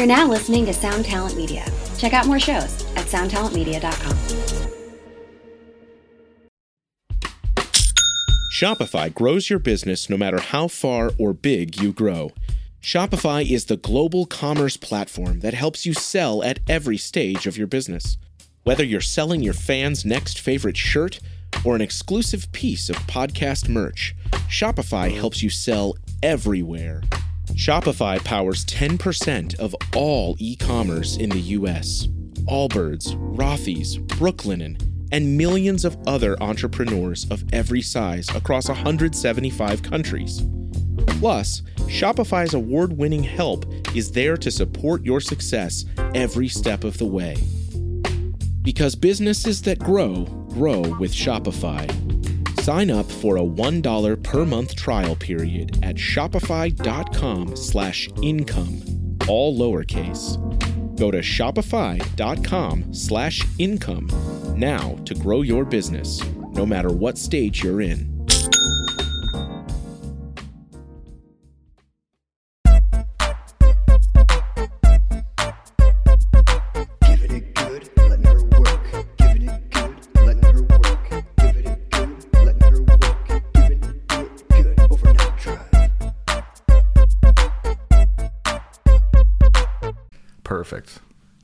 [0.00, 1.62] You're now listening to Sound Talent Media.
[1.98, 4.16] Check out more shows at soundtalentmedia.com.
[8.50, 12.32] Shopify grows your business no matter how far or big you grow.
[12.80, 17.66] Shopify is the global commerce platform that helps you sell at every stage of your
[17.66, 18.16] business.
[18.62, 21.20] Whether you're selling your fans' next favorite shirt
[21.62, 24.16] or an exclusive piece of podcast merch,
[24.48, 27.02] Shopify helps you sell everywhere.
[27.54, 32.06] Shopify powers 10% of all e commerce in the US.
[32.48, 34.80] Allbirds, Rothy's, Brooklinen,
[35.12, 40.42] and millions of other entrepreneurs of every size across 175 countries.
[41.06, 47.06] Plus, Shopify's award winning help is there to support your success every step of the
[47.06, 47.36] way.
[48.62, 52.09] Because businesses that grow, grow with Shopify.
[52.60, 60.36] Sign up for a $1 per month trial period at shopify.com slash income, all lowercase.
[60.98, 64.08] Go to shopify.com slash income
[64.58, 68.26] now to grow your business, no matter what stage you're in.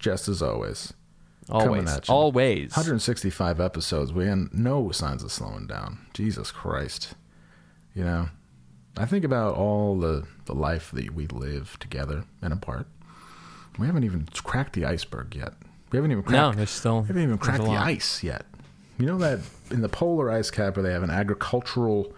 [0.06, 0.92] Just as always.
[1.50, 2.08] Always.
[2.08, 2.70] Always.
[2.70, 4.12] 165 episodes.
[4.12, 5.98] We had no signs of slowing down.
[6.14, 7.14] Jesus Christ.
[7.92, 8.28] You know,
[8.96, 12.86] I think about all the, the life that we live together and apart.
[13.80, 15.54] We haven't even cracked the iceberg yet.
[15.90, 17.00] We haven't even cracked, No, there's still.
[17.00, 18.46] we haven't even cracked the ice yet.
[18.98, 19.41] You know that
[19.72, 22.12] in the polar ice cap where they have an agricultural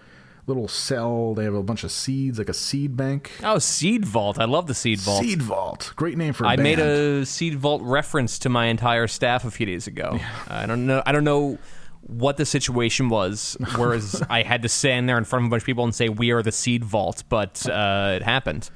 [0.49, 3.31] little cell, they have a bunch of seeds, like a seed bank.
[3.43, 4.37] Oh, Seed Vault.
[4.39, 5.23] I love the Seed Vault.
[5.23, 5.93] Seed vault.
[5.95, 9.51] Great name for a I made a Seed Vault reference to my entire staff a
[9.51, 10.19] few days ago.
[10.47, 11.01] I don't know.
[11.05, 11.57] I don't know
[12.01, 15.63] what the situation was, whereas I had to stand there in front of a bunch
[15.63, 18.69] of people and say we are the Seed Vault, but uh, it happened.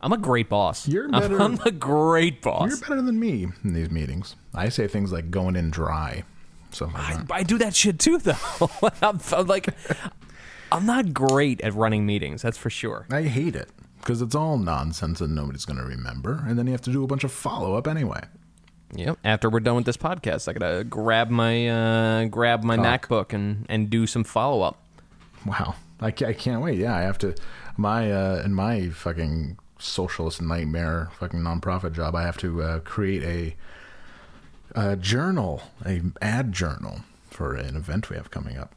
[0.00, 0.88] I'm a great boss.
[0.88, 2.68] You're better- I'm, a great boss.
[2.68, 4.36] You're better than me in these meetings.
[4.54, 6.24] I say things like going in dry.
[6.80, 7.24] Like I.
[7.30, 8.36] I do that shit too, though.
[9.02, 9.68] I'm, I'm like,
[10.70, 12.42] I'm not great at running meetings.
[12.42, 13.06] That's for sure.
[13.10, 16.44] I hate it because it's all nonsense and nobody's going to remember.
[16.46, 18.20] And then you have to do a bunch of follow up anyway.
[18.94, 19.18] Yep.
[19.24, 23.08] After we're done with this podcast, I gotta grab my uh, grab my Talk.
[23.08, 24.82] MacBook and and do some follow up.
[25.44, 25.74] Wow.
[26.00, 26.78] I, ca- I can't wait.
[26.78, 27.34] Yeah, I have to.
[27.76, 33.22] My, uh, in my fucking socialist nightmare fucking nonprofit job, I have to uh, create
[33.22, 33.56] a,
[34.74, 37.00] a journal, a ad journal
[37.30, 38.74] for an event we have coming up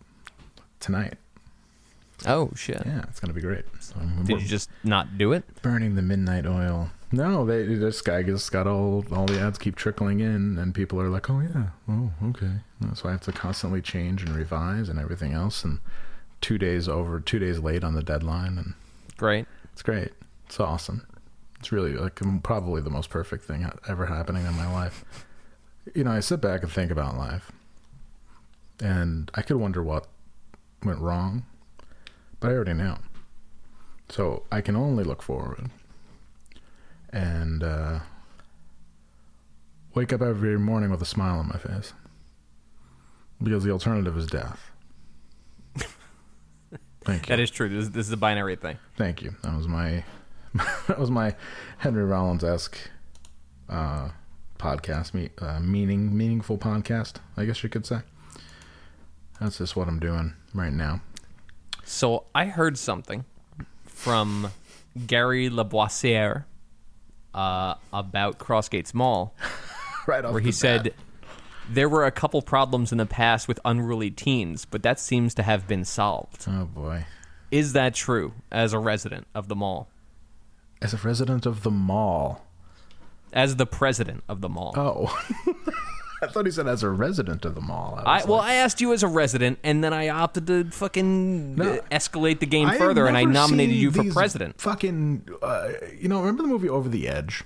[0.80, 1.14] tonight.
[2.26, 2.82] Oh shit!
[2.86, 3.66] Yeah, it's going to be great.
[3.80, 3.96] So
[4.26, 5.44] Did you just not do it?
[5.62, 6.92] burning the midnight oil?
[7.12, 11.02] No, they this guy just got all all the ads keep trickling in, and people
[11.02, 12.52] are like, "Oh yeah, oh okay."
[12.96, 15.80] So I have to constantly change and revise and everything else, and
[16.42, 18.74] two days over, two days late on the deadline, and
[19.18, 19.46] Great.
[19.74, 20.12] it's great.
[20.46, 21.06] It's awesome.
[21.60, 25.04] It's really like probably the most perfect thing ever happening in my life.
[25.94, 27.52] You know, I sit back and think about life,
[28.80, 30.08] and I could wonder what
[30.84, 31.46] went wrong,
[32.42, 32.98] but I already know.
[34.10, 35.70] So I can only look forward
[37.14, 38.00] and uh,
[39.96, 41.94] wake up every morning with a smile on my face
[43.42, 44.70] because the alternative is death.
[47.06, 47.32] Thank you.
[47.36, 47.70] That is true.
[47.70, 48.78] This, this is a binary thing.
[48.98, 49.36] Thank you.
[49.44, 50.04] That was my
[50.88, 51.36] that was my
[51.78, 52.78] Henry Rollins esque
[53.70, 54.10] uh,
[54.60, 57.16] podcast, me, uh, meaning meaningful podcast.
[57.38, 58.00] I guess you could say.
[59.40, 61.02] That's just what I'm doing right now.
[61.92, 63.26] So I heard something
[63.86, 64.52] from
[65.08, 66.46] Gary Laboisiere
[67.36, 69.36] uh, about Crossgates Mall,
[70.08, 70.56] Right off where he bat.
[70.56, 70.94] said
[71.70, 75.44] there were a couple problems in the past with unruly teens, but that seems to
[75.44, 76.46] have been solved.
[76.48, 77.06] "Oh boy."
[77.52, 79.90] Is that true as a resident of the mall?
[80.82, 82.46] As a resident of the mall.
[83.34, 84.74] As the president of the mall?
[84.78, 85.24] Oh.
[86.22, 88.02] I thought he said as a resident of the mall.
[88.06, 91.56] I, well, like, I asked you as a resident, and then I opted to fucking
[91.56, 91.80] No.
[91.92, 94.62] escalate the game I further, and I nominated you for president.
[94.62, 95.70] Fucking, uh,
[96.00, 97.44] you know, remember the movie Over the Edge?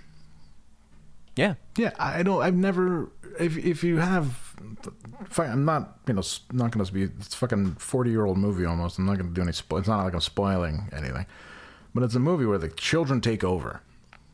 [1.36, 1.56] Yeah.
[1.78, 2.42] Yeah, I don't.
[2.42, 3.10] I've never.
[3.40, 4.56] If if you have,
[5.38, 6.00] I'm not.
[6.08, 6.22] You know,
[6.54, 7.04] not going to be.
[7.04, 8.98] It's a fucking forty year old movie almost.
[8.98, 9.52] I'm not going to do any.
[9.52, 11.26] Spo- it's not like I'm spoiling anything,
[11.94, 13.82] but it's a movie where the children take over,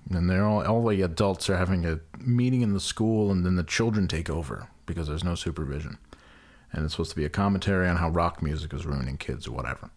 [0.09, 3.55] and they're all all the adults are having a meeting in the school, and then
[3.55, 5.97] the children take over because there's no supervision,
[6.71, 9.51] and it's supposed to be a commentary on how rock music is ruining kids or
[9.51, 9.89] whatever.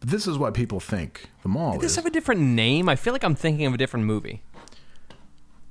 [0.00, 1.96] But this is what people think the mall Did this is.
[1.96, 2.88] have a different name?
[2.88, 4.42] I feel like I'm thinking of a different movie.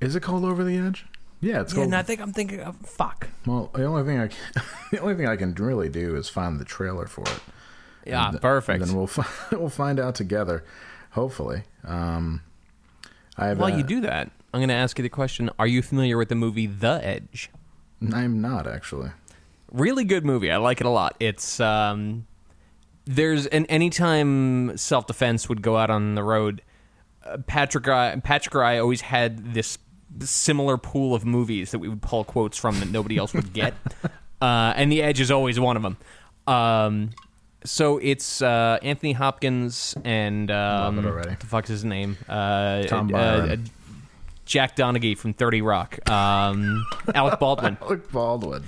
[0.00, 1.06] Is it called Over the Edge?
[1.40, 1.86] Yeah, it's Yeah, called.
[1.86, 3.28] and I think I'm thinking of fuck.
[3.46, 4.38] well, the only thing I can,
[4.90, 7.40] the only thing I can really do is find the trailer for it.
[8.06, 8.84] Yeah, And perfect.
[8.84, 9.26] Then we'll fi-
[9.56, 10.64] we'll find out together,
[11.10, 11.62] hopefully.
[11.84, 12.42] Um,
[13.36, 13.58] I have.
[13.58, 16.16] While uh, you do that, I'm going to ask you the question: Are you familiar
[16.18, 17.50] with the movie The Edge?
[18.12, 19.10] I'm not actually.
[19.70, 20.50] really good movie.
[20.50, 21.16] I like it a lot.
[21.20, 22.26] It's um,
[23.04, 26.62] there's an anytime self defense would go out on the road.
[27.24, 29.78] Uh, Patrick, I, Patrick, or I always had this
[30.20, 33.74] similar pool of movies that we would pull quotes from that nobody else would get,
[34.42, 35.96] uh, and The Edge is always one of them.
[36.46, 37.10] Um,
[37.64, 41.30] so it's uh, Anthony Hopkins and um, Love it already.
[41.30, 42.16] what the fuck's his name?
[42.28, 43.50] Uh, Tom uh, Byron.
[43.50, 43.56] uh,
[44.44, 46.08] Jack Donaghy from Thirty Rock.
[46.10, 48.64] Um, Alec Baldwin Alec Baldwin.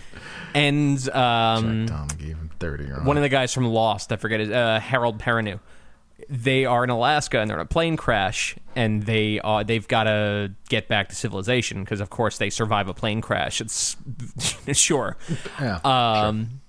[0.54, 2.84] and um, Jack Donaghy from Thirty.
[2.84, 5.60] Year one of the guys from Lost, I forget his, uh, Harold Perrineau.
[6.30, 10.04] They are in Alaska and they're in a plane crash, and they are they've got
[10.04, 13.60] to get back to civilization because, of course, they survive a plane crash.
[13.60, 13.96] It's
[14.72, 15.16] sure.
[15.60, 15.80] yeah.
[15.84, 16.60] Um,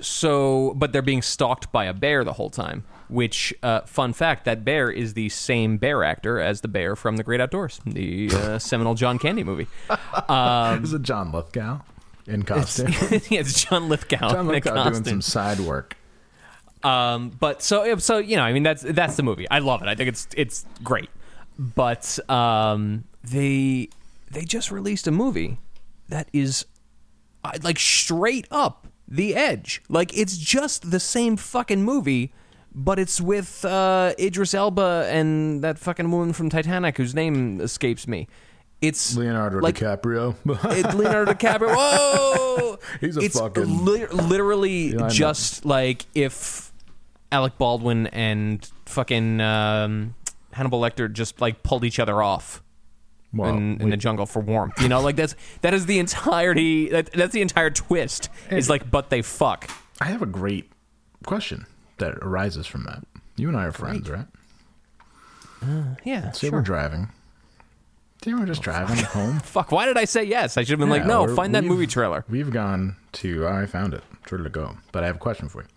[0.00, 2.84] so, but they're being stalked by a bear the whole time.
[3.08, 7.16] Which, uh, fun fact, that bear is the same bear actor as the bear from
[7.16, 9.66] The Great Outdoors, the uh, seminal John Candy movie.
[10.28, 11.80] Um, Is it John Lithgow
[12.28, 12.92] in costume?
[13.28, 14.30] yeah, it's John Lithgow.
[14.30, 15.04] John in Lithgow doing costume.
[15.04, 15.96] some side work.
[16.82, 19.46] Um, but so so you know, I mean that's that's the movie.
[19.50, 19.88] I love it.
[19.88, 21.10] I think it's it's great.
[21.58, 23.88] But um, they
[24.30, 25.58] they just released a movie
[26.08, 26.64] that is
[27.44, 29.82] uh, like straight up the edge.
[29.88, 32.32] Like it's just the same fucking movie,
[32.74, 38.06] but it's with uh, Idris Elba and that fucking woman from Titanic whose name escapes
[38.06, 38.28] me.
[38.80, 40.36] It's Leonardo like, DiCaprio.
[40.76, 41.74] It's Leonardo DiCaprio.
[41.76, 42.78] Whoa!
[43.00, 45.08] He's a it's fucking- li- literally know.
[45.10, 46.72] just like if
[47.30, 50.14] Alec Baldwin and fucking um,
[50.52, 52.62] Hannibal Lecter just like pulled each other off
[53.32, 54.80] In, in we- the jungle for warmth.
[54.82, 56.88] You know, like that's that is the entirety.
[56.88, 58.28] That, that's the entire twist.
[58.50, 59.70] Is like, but they fuck.
[60.00, 60.70] I have a great
[61.24, 61.66] question
[61.98, 63.04] that arises from that.
[63.36, 64.26] You and I are friends, right?
[66.04, 66.58] Yeah, Say sure.
[66.58, 67.10] we're driving.
[68.24, 69.40] Say we're just driving home.
[69.44, 69.72] Fuck.
[69.72, 70.56] Why did I say yes?
[70.56, 71.34] I should have been like, no.
[71.34, 72.24] Find that movie trailer.
[72.28, 73.46] We've gone to.
[73.46, 74.02] I found it.
[74.22, 74.76] It's ready to go.
[74.92, 75.68] But I have a question for you.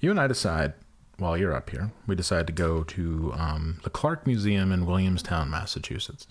[0.00, 0.72] You and I decide
[1.18, 1.90] while you're up here.
[2.06, 6.26] We decide to go to um, the Clark Museum in Williamstown, Massachusetts.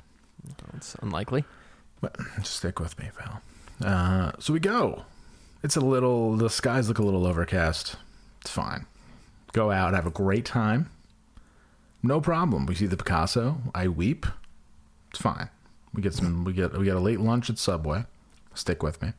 [0.76, 1.46] It's unlikely.
[2.02, 3.42] But stick with me, pal.
[3.84, 5.06] Uh, so we go.
[5.64, 6.36] It's a little.
[6.36, 7.96] The skies look a little overcast.
[8.42, 8.86] It's fine.
[9.52, 10.90] Go out, have a great time.
[12.02, 12.66] No problem.
[12.66, 13.58] We see the Picasso.
[13.76, 14.26] I weep.
[15.10, 15.50] It's fine.
[15.94, 16.46] We get some.
[16.46, 18.06] We get we get a late lunch at Subway.
[18.54, 19.14] Stick with me.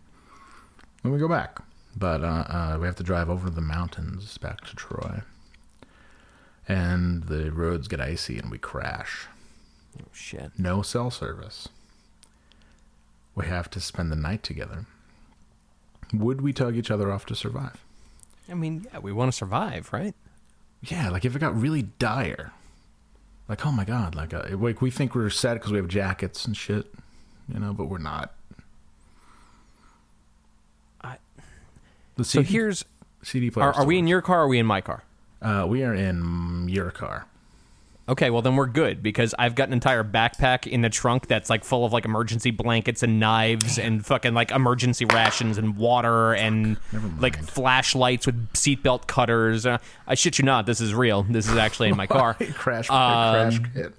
[1.03, 1.61] Then we go back,
[1.97, 5.23] but uh, uh, we have to drive over the mountains back to Troy.
[6.69, 9.27] And the roads get icy, and we crash
[9.99, 10.53] Oh, shit.
[10.59, 11.69] no cell service.
[13.35, 14.87] We have to spend the night together.
[16.13, 17.83] Would we tug each other off to survive?
[18.51, 20.15] I mean, yeah, we want to survive, right?
[20.83, 22.53] Yeah, like if it got really dire,
[23.49, 26.45] like oh my god, like uh, like we think we're set because we have jackets
[26.47, 26.93] and shit,
[27.53, 28.35] you know, but we're not.
[31.03, 31.19] I-
[32.17, 32.85] The So here's
[33.23, 33.67] CD player.
[33.67, 34.41] are, are we in your car?
[34.41, 35.05] or Are we in my car?
[35.43, 37.27] Uh, we are in your car.
[38.11, 41.49] Okay, well then we're good because I've got an entire backpack in the trunk that's
[41.49, 46.35] like full of like emergency blankets and knives and fucking like emergency rations and water
[46.35, 46.77] and
[47.21, 49.65] like flashlights with seatbelt cutters.
[49.65, 51.23] Uh, I shit you not, this is real.
[51.23, 52.35] This is actually in my car.
[52.35, 53.95] crash, Um, crash kit.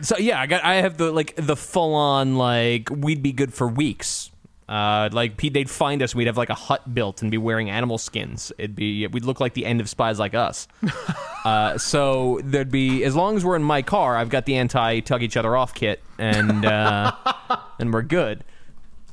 [0.00, 3.52] So yeah, I got I have the like the full on like we'd be good
[3.54, 4.30] for weeks.
[4.72, 6.14] Uh, like they'd find us.
[6.14, 8.52] We'd have like a hut built and be wearing animal skins.
[8.56, 10.66] It'd be we'd look like the end of Spies Like Us.
[11.44, 15.00] uh, so there'd be as long as we're in my car, I've got the anti
[15.00, 17.12] tug each other off kit, and uh,
[17.78, 18.44] and we're good.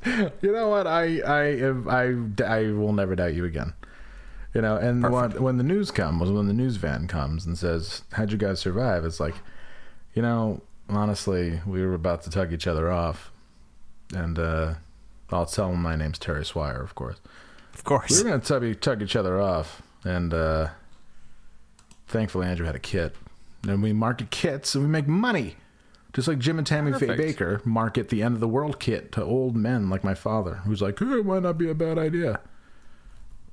[0.05, 0.87] You know what?
[0.87, 3.73] I I I I will never doubt you again.
[4.53, 8.03] You know, and when, when the news comes, when the news van comes and says,
[8.13, 9.35] "How'd you guys survive?" It's like,
[10.13, 13.33] you know, honestly, we were about to tug each other off,
[14.15, 14.75] and uh,
[15.31, 17.17] I'll tell them my name's Terry Swire, of course.
[17.74, 18.09] Of course.
[18.09, 18.24] We course.
[18.24, 20.69] were gonna tug, tug each other off, and uh,
[22.07, 23.15] thankfully Andrew had a kit,
[23.67, 25.55] and we market kits and we make money.
[26.12, 29.24] Just like Jim and Tammy Faye Bakker market the end of the world kit to
[29.24, 32.39] old men like my father, who's like, hey, it might not be a bad idea.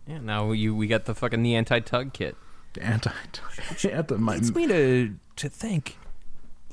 [0.06, 2.34] Yeah, now you we got the fucking the anti tug kit.
[2.72, 3.10] The anti,
[4.16, 5.98] my, leads me to to think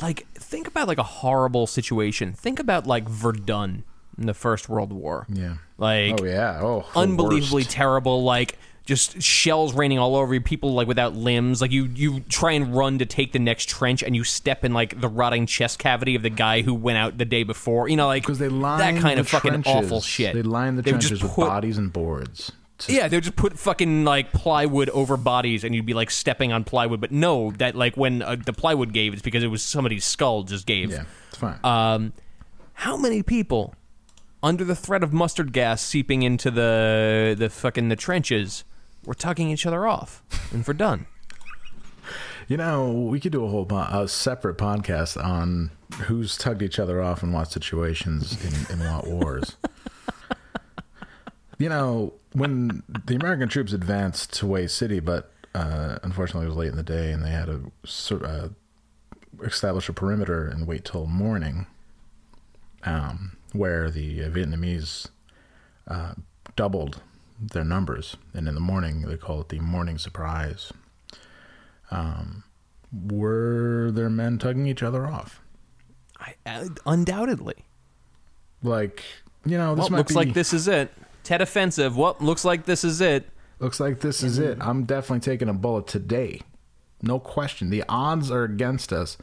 [0.01, 3.83] like think about like a horrible situation think about like verdun
[4.17, 5.55] in the first world war yeah.
[5.77, 6.59] like oh yeah.
[6.61, 7.71] Oh, unbelievably worst.
[7.71, 11.61] terrible like just shells raining all over you, people like without limbs.
[11.61, 14.73] Like you, you try and run to take the next trench, and you step in
[14.73, 17.87] like the rotting chest cavity of the guy who went out the day before.
[17.87, 20.33] You know, like Because they line that kind of fucking awful shit.
[20.33, 22.51] They line the They trenches just with bodies and boards.
[22.77, 26.11] Just- Yeah, they would just put fucking like plywood over bodies, and you'd be like
[26.11, 26.99] stepping on plywood.
[26.99, 30.43] But no, that like when uh, the plywood gave, it's because it was somebody's skull
[30.43, 30.91] just gave.
[30.91, 31.57] yeah, it's fine.
[31.63, 32.13] Um,
[32.73, 33.75] how many people,
[34.43, 38.63] under the threat of mustard gas seeping into the the fucking the trenches,
[39.05, 40.21] were tugging each other off
[40.51, 41.07] and Verdun?
[42.49, 45.71] You know, we could do a whole po- a separate podcast on
[46.01, 49.55] who's tugged each other off in what situations in, in what wars.
[51.57, 56.57] you know, when the American troops advanced to Hue City, but uh, unfortunately it was
[56.57, 57.71] late in the day, and they had to
[58.25, 58.49] uh,
[59.43, 61.67] establish a perimeter and wait till morning,
[62.83, 65.09] um, where the Vietnamese
[65.87, 66.13] uh,
[66.55, 67.01] doubled
[67.39, 70.71] their numbers, and in the morning they call it the morning surprise
[72.93, 75.41] were there men tugging each other off?
[76.19, 77.65] I, uh, undoubtedly.
[78.61, 79.03] Like,
[79.45, 80.91] you know, this Well, looks be, like this is it.
[81.23, 81.97] Tet offensive.
[81.97, 83.29] What looks like this is it.
[83.59, 84.57] Looks like this is it.
[84.61, 86.41] I'm definitely taking a bullet today.
[87.01, 87.69] No question.
[87.69, 89.17] The odds are against us.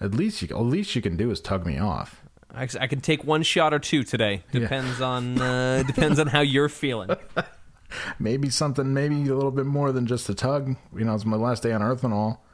[0.00, 2.23] At least you, at least you can do is tug me off.
[2.54, 4.42] I, I can take one shot or two today.
[4.52, 7.10] Depends on uh, depends on how you're feeling.
[8.18, 10.74] Maybe something, maybe a little bit more than just a tug.
[10.96, 12.44] You know, it's my last day on Earth and all.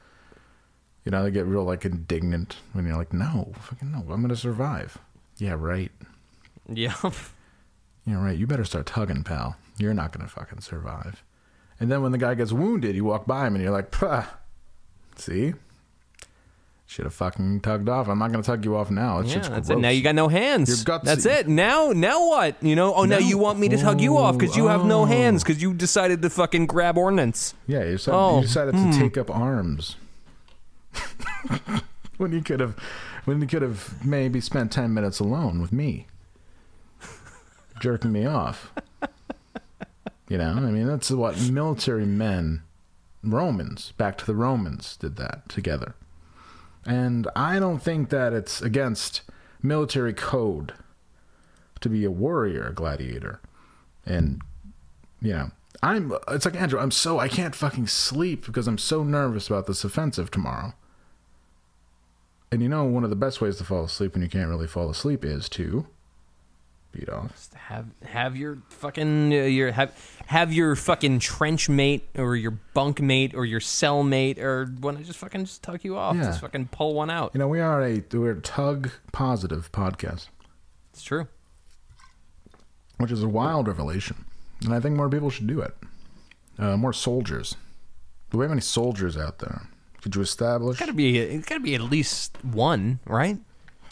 [1.04, 4.36] You know, they get real like indignant when you're like, no, fucking no, I'm gonna
[4.36, 4.98] survive.
[5.38, 5.90] Yeah, right.
[6.68, 6.94] Yeah.
[8.06, 8.36] Yeah, right.
[8.36, 9.56] You better start tugging, pal.
[9.78, 11.22] You're not gonna fucking survive.
[11.78, 14.24] And then when the guy gets wounded, you walk by him and you're like, Pah,
[15.16, 15.54] see?
[16.90, 18.08] Should have fucking tugged off.
[18.08, 19.20] I'm not gonna tug you off now.
[19.20, 19.78] It's Yeah, just that's gross.
[19.78, 19.80] it.
[19.80, 20.68] Now you got no hands.
[20.68, 21.46] Your guts- That's it.
[21.46, 22.56] Now, now what?
[22.60, 22.92] You know?
[22.92, 23.26] Oh, now No.
[23.28, 25.04] you want me to tug you off because you have no Oh.
[25.04, 27.54] hands because you decided to fucking grab ordnance.
[27.68, 28.90] Yeah, you decided, Oh, you decided to hmm.
[28.90, 29.94] take up arms.
[32.16, 32.74] when you could have
[33.24, 36.08] when you could have maybe spent ten minutes alone with me.
[37.78, 38.72] Jerking me off.
[40.28, 42.62] You know, I mean that's what military men
[43.22, 45.94] Romans, back to the Romans did that together.
[46.86, 49.22] And I don't think that it's against
[49.62, 50.72] military code
[51.80, 53.40] to be a warrior, a gladiator.
[54.06, 54.40] And
[55.20, 55.50] you know,
[55.82, 59.66] I'm it's like Andrew, I'm so I can't fucking sleep because I'm so nervous about
[59.66, 60.74] this offensive tomorrow.
[62.52, 64.66] And you know, one of the best ways to fall asleep when you can't really
[64.66, 65.86] fall asleep is to
[66.92, 67.30] beat off.
[67.32, 69.92] Just have have your fucking uh, your have
[70.26, 74.98] have your fucking trench mate or your bunk mate or your cell mate or want
[74.98, 76.16] to just fucking just tug you off.
[76.16, 76.24] Yeah.
[76.24, 77.30] Just fucking pull one out.
[77.34, 80.28] You know, we are a we're a tug positive podcast,
[80.92, 81.26] It's true.
[82.98, 84.24] which is a wild revelation,
[84.64, 85.74] and I think more people should do it.
[86.58, 87.56] Uh, more soldiers.
[88.30, 89.62] Do we have any soldiers out there?
[90.02, 90.78] Could you establish?
[90.78, 93.38] Got to be it's got to be at least one, right?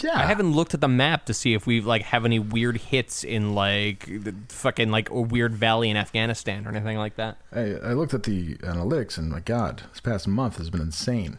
[0.02, 2.76] Yeah, I haven't looked at the map to see if we like have any weird
[2.76, 7.38] hits in like the fucking like a weird valley in Afghanistan or anything like that.
[7.52, 11.38] I, I looked at the analytics, and my God, this past month has been insane.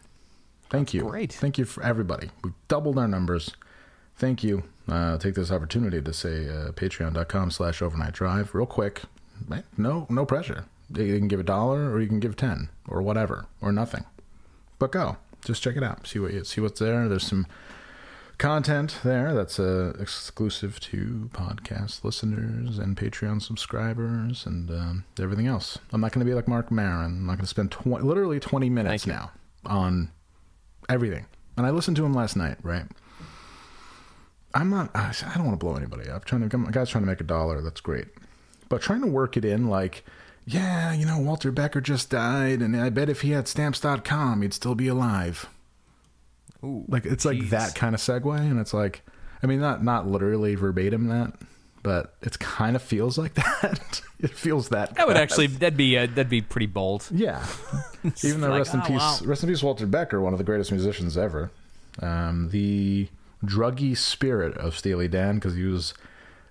[0.70, 1.02] Thank you.
[1.02, 1.34] great.
[1.34, 2.30] Thank you for everybody.
[2.44, 3.56] We doubled our numbers.
[4.16, 4.64] Thank you.
[4.88, 9.02] Uh, take this opportunity to say uh, patreon.com slash overnight drive real quick.
[9.78, 10.66] No, no pressure.
[10.94, 14.06] You can give a dollar or you can give 10 or whatever or nothing.
[14.78, 15.18] But go.
[15.46, 16.06] Just check it out.
[16.06, 17.08] See what you, see what's there.
[17.08, 17.48] There's some
[18.40, 25.78] content there that's uh, exclusive to podcast listeners and Patreon subscribers and um, everything else.
[25.92, 27.06] I'm not going to be like Marc Maron.
[27.06, 29.32] I'm not going to spend tw- literally 20 minutes now
[29.66, 30.10] on
[30.88, 31.28] everything.
[31.58, 32.86] And I listened to him last night, right?
[34.54, 34.90] I'm not.
[34.96, 36.26] I don't want to blow anybody up.
[36.26, 37.62] Trying to, a guy's trying to make a dollar.
[37.62, 38.08] That's great,
[38.68, 40.04] but trying to work it in like,
[40.46, 44.54] yeah, you know, Walter Becker just died, and I bet if he had stamps.com, he'd
[44.54, 45.48] still be alive.
[46.64, 49.02] Ooh, Like it's like that kind of segue, and it's like,
[49.42, 51.34] I mean, not not literally verbatim that,
[51.84, 54.02] but it kind of feels like that.
[54.20, 54.96] it feels that.
[54.96, 57.08] That would actually that'd be uh, that'd be pretty bold.
[57.12, 57.46] Yeah.
[58.24, 59.20] Even though like, rest in oh, peace, wow.
[59.24, 61.52] rest in peace, Walter Becker, one of the greatest musicians ever.
[62.02, 63.10] Um, the
[63.44, 65.94] druggy spirit of Steely Dan, because he was.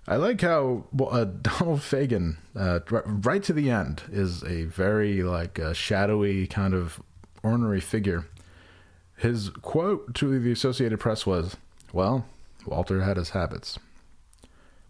[0.07, 5.21] I like how well, uh, Donald Fagen, uh, right to the end, is a very
[5.21, 7.01] like uh, shadowy kind of
[7.43, 8.25] ornery figure.
[9.19, 11.57] His quote to the Associated Press was,
[11.91, 12.25] "Well,
[12.65, 13.77] Walter had his habits."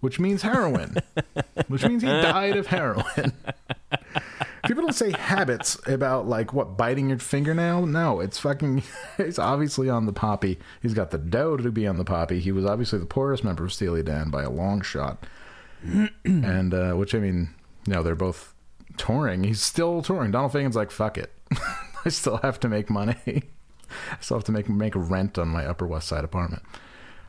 [0.01, 0.97] Which means heroin.
[1.67, 3.33] which means he died of heroin.
[4.65, 7.85] People don't say habits about like what biting your fingernail.
[7.85, 8.83] No, it's fucking.
[9.17, 10.59] He's obviously on the poppy.
[10.81, 12.39] He's got the dough to be on the poppy.
[12.39, 15.25] He was obviously the poorest member of Steely Dan by a long shot.
[16.23, 17.49] and uh, which I mean,
[17.87, 18.53] you know, they're both
[18.97, 19.43] touring.
[19.43, 20.31] He's still touring.
[20.31, 21.33] Donald Fagen's like, fuck it.
[22.05, 23.43] I still have to make money.
[24.11, 26.63] I still have to make make rent on my Upper West Side apartment.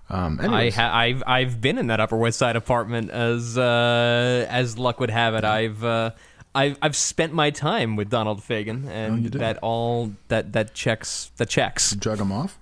[0.09, 4.77] Um, I ha- I've I've been in that Upper West Side apartment as uh, as
[4.79, 5.45] luck would have it.
[5.45, 6.11] I've uh,
[6.55, 11.31] I've I've spent my time with Donald Fagen, and Oh, that all that that checks
[11.37, 11.95] the checks.
[11.95, 12.59] drug him off.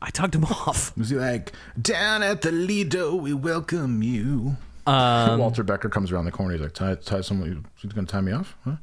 [0.00, 0.96] I tugged him off.
[0.98, 4.56] Was he like, down at the Lido, we welcome you?
[4.86, 6.52] Um, Walter Becker comes around the corner.
[6.52, 7.66] He's like, tie, tie someone.
[7.76, 8.56] He's going to tie me off?
[8.64, 8.76] Huh?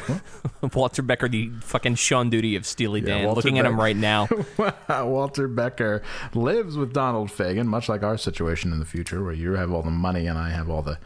[0.74, 4.28] Walter Becker, the fucking Sean Duty of Steely Dan, Walter looking at him right now.
[4.88, 6.02] Walter Becker
[6.34, 9.82] lives with Donald Fagen, much like our situation in the future, where you have all
[9.82, 10.98] the money and I have all the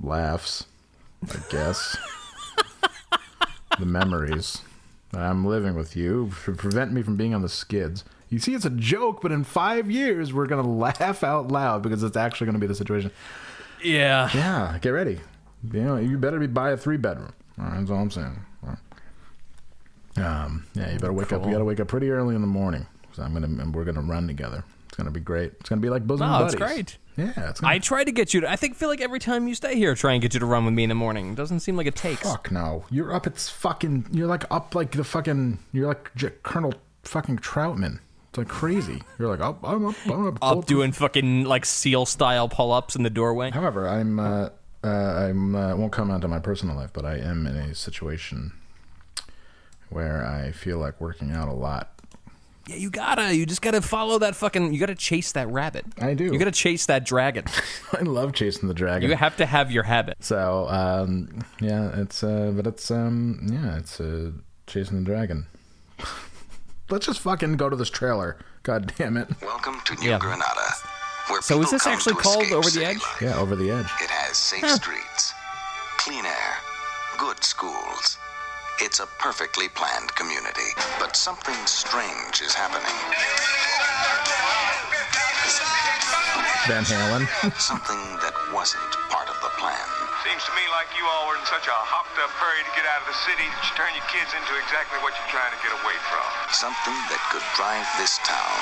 [0.00, 0.64] laughs,
[1.28, 1.96] I guess.
[3.78, 4.62] the memories.
[5.12, 8.04] I'm living with you to prevent me from being on the skids.
[8.28, 11.82] You see, it's a joke, but in five years, we're going to laugh out loud
[11.82, 13.10] because it's actually going to be the situation.
[13.82, 14.28] yeah.
[14.34, 15.20] Yeah, get ready.
[15.72, 17.32] You know, you better be buy a three bedroom.
[17.58, 18.38] All right, that's all I'm saying.
[18.62, 18.78] All right.
[20.24, 21.40] Um, yeah, you better wake up.
[21.40, 21.52] We Cool.
[21.52, 22.86] got to wake up pretty early in the morning.
[23.12, 24.62] So I'm gonna and we're gonna run together.
[24.88, 25.52] It's gonna be great.
[25.60, 26.98] It's gonna be like bosom Oh, it's great.
[27.16, 28.50] Yeah, it's gonna I try to get you to.
[28.50, 30.44] I think feel like every time you stay here, I try and get you to
[30.46, 31.30] run with me in the morning.
[31.30, 32.22] It Doesn't seem like it takes.
[32.22, 32.84] Fuck no.
[32.90, 33.26] You're up.
[33.26, 34.06] It's fucking.
[34.12, 35.58] You're like up like the fucking.
[35.72, 38.00] You're like J- Colonel fucking Trautman.
[38.28, 39.02] It's like crazy.
[39.18, 39.60] You're like up.
[39.66, 39.94] I'm up.
[40.06, 40.38] I'm up.
[40.42, 43.50] Up doing fucking like seal style pull ups in the doorway.
[43.50, 44.18] However, I'm.
[44.20, 44.48] Uh,
[44.86, 45.54] uh, I'm.
[45.54, 48.52] Uh, won't comment on my personal life, but I am in a situation
[49.90, 51.92] where I feel like working out a lot.
[52.68, 53.34] Yeah, you gotta.
[53.34, 54.72] You just gotta follow that fucking.
[54.74, 55.84] You gotta chase that rabbit.
[56.00, 56.24] I do.
[56.24, 57.44] You gotta chase that dragon.
[57.92, 59.08] I love chasing the dragon.
[59.08, 60.16] you have to have your habit.
[60.24, 64.32] So um, yeah, it's uh, but it's um, yeah, it's uh,
[64.66, 65.46] chasing the dragon.
[66.90, 68.36] Let's just fucking go to this trailer.
[68.62, 69.28] God damn it.
[69.42, 70.18] Welcome to New Yeah.
[70.18, 70.60] Granada.
[71.28, 72.98] Where So is this actually called Over the Edge?
[73.02, 73.20] life.
[73.20, 73.90] Yeah, over the edge.
[74.00, 75.32] It has safe streets,
[75.98, 76.52] clean air,
[77.18, 78.18] good schools.
[78.80, 82.94] It's a perfectly planned community, but something strange is happening.
[86.68, 87.26] Van Halen.
[87.60, 88.82] Something that wasn't
[90.36, 92.84] Seems to me like you all were in such a hopped up hurry to get
[92.84, 95.56] out of the city that you turn your kids into exactly what you're trying to
[95.64, 96.28] get away from.
[96.52, 98.60] Something that could drive this town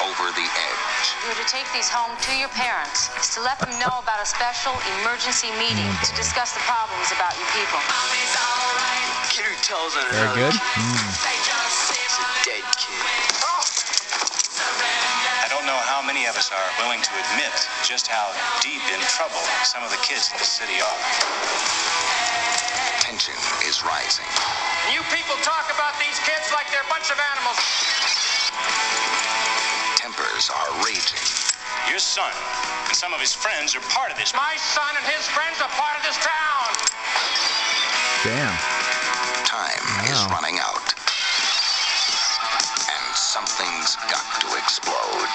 [0.00, 1.04] over the edge.
[1.28, 4.24] You're to take these home to your parents is to let them know about a
[4.24, 7.84] special emergency meeting to discuss the problems about you people.
[9.28, 10.56] Kidder tells on Very good.
[10.56, 13.39] He's a dead kid.
[16.10, 17.54] Many of us are willing to admit
[17.86, 20.98] just how deep in trouble some of the kids in the city are.
[22.98, 24.26] Tension is rising.
[24.90, 27.62] You people talk about these kids like they're a bunch of animals.
[30.02, 31.22] Tempers are raging.
[31.86, 32.34] Your son
[32.90, 34.34] and some of his friends are part of this.
[34.34, 36.70] My son and his friends are part of this town.
[38.26, 38.58] Damn.
[39.46, 39.78] Time
[40.10, 40.90] is running out.
[42.90, 43.04] And
[43.80, 45.30] something's got to explode.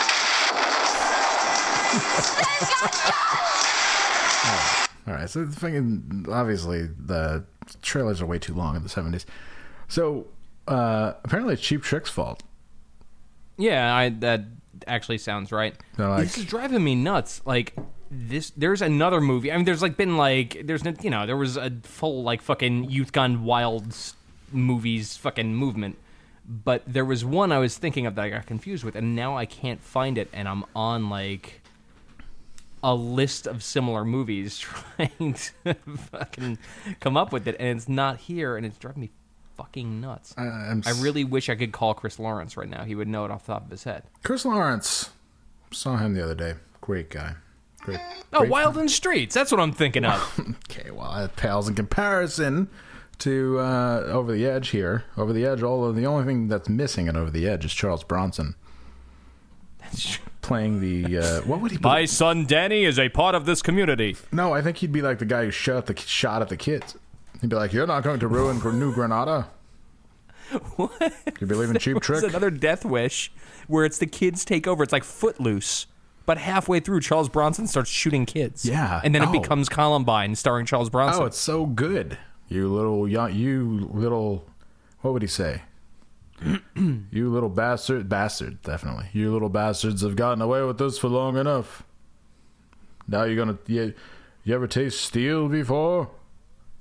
[5.08, 5.30] All right.
[5.30, 7.46] So the fucking obviously the
[7.82, 9.26] trailers are way too long in the seventies.
[9.88, 10.28] So
[10.68, 12.44] uh, apparently it's Cheap Trick's fault.
[13.58, 14.42] Yeah, I that
[14.88, 15.76] actually sounds right.
[15.98, 17.42] Like- this is driving me nuts.
[17.46, 17.76] Like
[18.10, 19.52] this, there's another movie.
[19.52, 22.90] I mean, there's like been like there's you know there was a full like fucking
[22.90, 23.96] youth gone wild
[24.52, 25.98] movies fucking movement.
[26.48, 29.36] But there was one I was thinking of that I got confused with, and now
[29.36, 31.62] I can't find it, and I'm on like
[32.84, 35.74] a list of similar movies trying to
[36.12, 36.58] fucking
[37.00, 39.12] come up with it, and it's not here, and it's driving me
[39.58, 40.36] fucking nuts.
[40.38, 42.84] I, I'm I s- really wish I could call Chris Lawrence right now.
[42.84, 44.04] He would know it off the top of his head.
[44.24, 45.10] Chris Lawrence
[45.72, 46.54] saw him the other day.
[46.82, 47.36] Great guy.
[47.80, 48.00] Great.
[48.34, 49.34] Oh, Wild in the Streets.
[49.34, 50.40] That's what I'm thinking of.
[50.70, 52.68] Okay, well, that pales in comparison
[53.20, 55.04] to uh, Over the Edge here.
[55.18, 58.04] Over the Edge, although the only thing that's missing in Over the Edge is Charles
[58.04, 58.56] Bronson
[60.42, 61.18] playing the.
[61.18, 61.78] Uh, what would he?
[61.78, 61.84] Be?
[61.84, 64.16] My son Danny is a part of this community.
[64.32, 66.98] No, I think he'd be like the guy who shot the shot at the kids.
[67.42, 69.48] He'd be like, "You're not going to ruin New Granada."
[70.76, 70.92] What?
[71.42, 72.24] You believe in cheap It's trick?
[72.24, 73.32] another Death Wish
[73.68, 74.84] where it's the kids take over.
[74.84, 75.88] It's like Footloose.
[76.28, 78.64] But halfway through, Charles Bronson starts shooting kids.
[78.64, 79.02] Yeah.
[79.04, 79.32] And then it Oh.
[79.32, 81.24] becomes Columbine starring Charles Bronson.
[81.24, 82.18] Oh, it's so good.
[82.48, 84.46] You little, you little,
[85.02, 85.64] what would he say?
[86.76, 89.08] you little bastard, bastard, definitely.
[89.14, 91.84] You little bastards have gotten away with this for long enough.
[93.08, 93.94] Now you're gonna, you,
[94.44, 96.10] you ever taste steel before?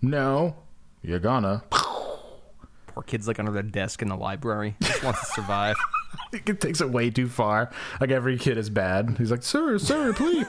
[0.03, 0.57] No.
[1.03, 1.64] You're gonna.
[1.70, 4.77] Poor kid's like under the desk in the library.
[4.81, 5.77] Just wants to survive.
[6.33, 7.70] it takes it way too far.
[8.00, 9.16] Like every kid is bad.
[9.18, 10.46] He's like, sir, sir, please.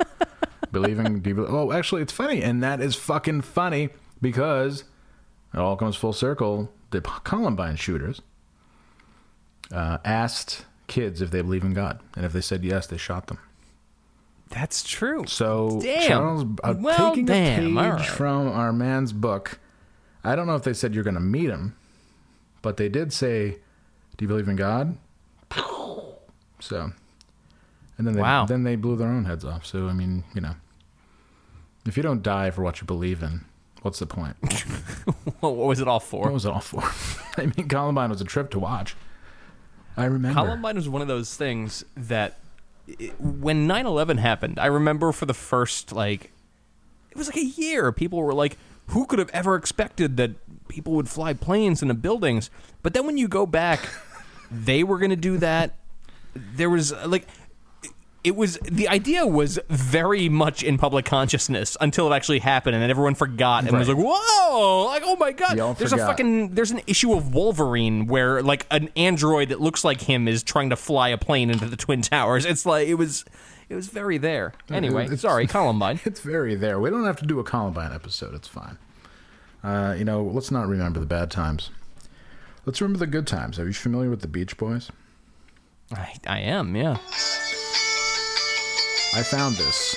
[0.72, 1.20] believing.
[1.20, 3.90] Do you believe, oh, actually, it's funny, and that is fucking funny
[4.22, 4.84] because
[5.52, 6.72] it all comes full circle.
[6.90, 8.22] The Columbine shooters
[9.70, 13.26] uh, asked kids if they believe in God, and if they said yes, they shot
[13.26, 13.38] them.
[14.50, 15.24] That's true.
[15.26, 16.08] So Damn.
[16.08, 18.06] Charles, uh, Well, taking damn, a page right.
[18.08, 19.58] from our man's book,
[20.22, 21.74] I don't know if they said you're going to meet him,
[22.60, 23.56] but they did say,
[24.16, 24.96] "Do you believe in God?"
[26.60, 26.92] So,
[27.98, 28.46] and then they, Wow.
[28.46, 29.66] then they blew their own heads off.
[29.66, 30.54] So I mean, you know,
[31.84, 33.44] if you don't die for what you believe in,
[33.82, 34.36] what's the point?
[35.40, 36.24] what was it all for?
[36.24, 36.82] what was it all for?
[37.36, 38.96] I mean, Columbine was a trip to watch.
[39.96, 40.40] I remember.
[40.40, 42.38] Columbine was one of those things that
[42.86, 46.32] it, when 9/11 happened, I remember for the first like
[47.10, 48.56] it was like a year people were like
[48.88, 50.32] who could have ever expected that
[50.68, 52.50] people would fly planes into buildings?
[52.82, 53.88] But then when you go back,
[54.50, 55.76] they were going to do that.
[56.34, 57.26] There was like
[58.24, 62.82] it was the idea was very much in public consciousness until it actually happened and
[62.82, 66.50] then everyone forgot and was like whoa like oh my god Y'all there's a fucking
[66.54, 70.70] there's an issue of Wolverine where like an android that looks like him is trying
[70.70, 73.24] to fly a plane into the twin towers it's like it was
[73.68, 76.78] it was very there anyway It's- sorry Columbine It's very there.
[76.78, 78.34] We don't have to do a Columbine episode.
[78.34, 78.78] It's fine.
[79.64, 81.70] Uh, you know, let's not remember the bad times.
[82.66, 83.58] Let's remember the good times.
[83.58, 84.90] Are you familiar with the Beach Boys?
[85.94, 86.98] I, I am yeah
[89.14, 89.92] I found this,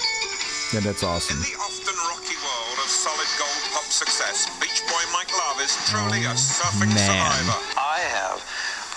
[0.75, 1.39] and that's awesome.
[1.39, 5.71] In the often rocky world of solid gold pop success, Beach Boy Mike Love is
[5.87, 6.99] truly a oh, surfing man.
[6.99, 7.55] survivor.
[7.79, 8.43] I have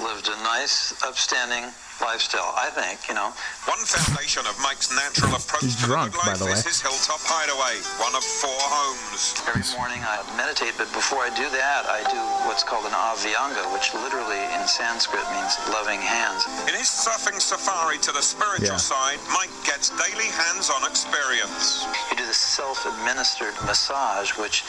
[0.03, 1.71] lived a nice, upstanding
[2.03, 3.31] lifestyle, I think, you know.
[3.69, 6.73] One foundation of Mike's natural approach He's to drunk, the by good the life is
[6.73, 9.37] his hilltop hideaway, one of four homes.
[9.45, 12.17] Every morning I meditate, but before I do that, I do
[12.49, 16.49] what's called an abhyanga, which literally in Sanskrit means loving hands.
[16.65, 18.89] In his surfing safari to the spiritual Yeah.
[18.93, 21.85] side, Mike gets daily hands-on experience.
[22.09, 24.65] You do this self-administered massage, which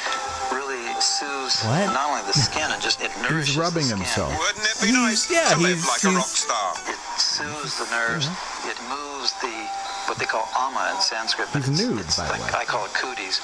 [0.51, 1.87] really soothes What?
[1.95, 4.03] not only the skin, and just it nourishes He's rubbing the skin.
[4.03, 4.31] himself.
[4.35, 6.75] Wouldn't it be He's- nice yeah, to live he's- like a rock star?
[6.87, 6.99] It
[7.39, 8.27] soothes the nerves.
[8.27, 8.67] Mm-hmm.
[8.67, 9.55] It moves the
[10.09, 11.47] what they call ama in Sanskrit.
[11.53, 12.59] but He's it's- nude, it's by the like, way.
[12.59, 13.37] I call it cooties.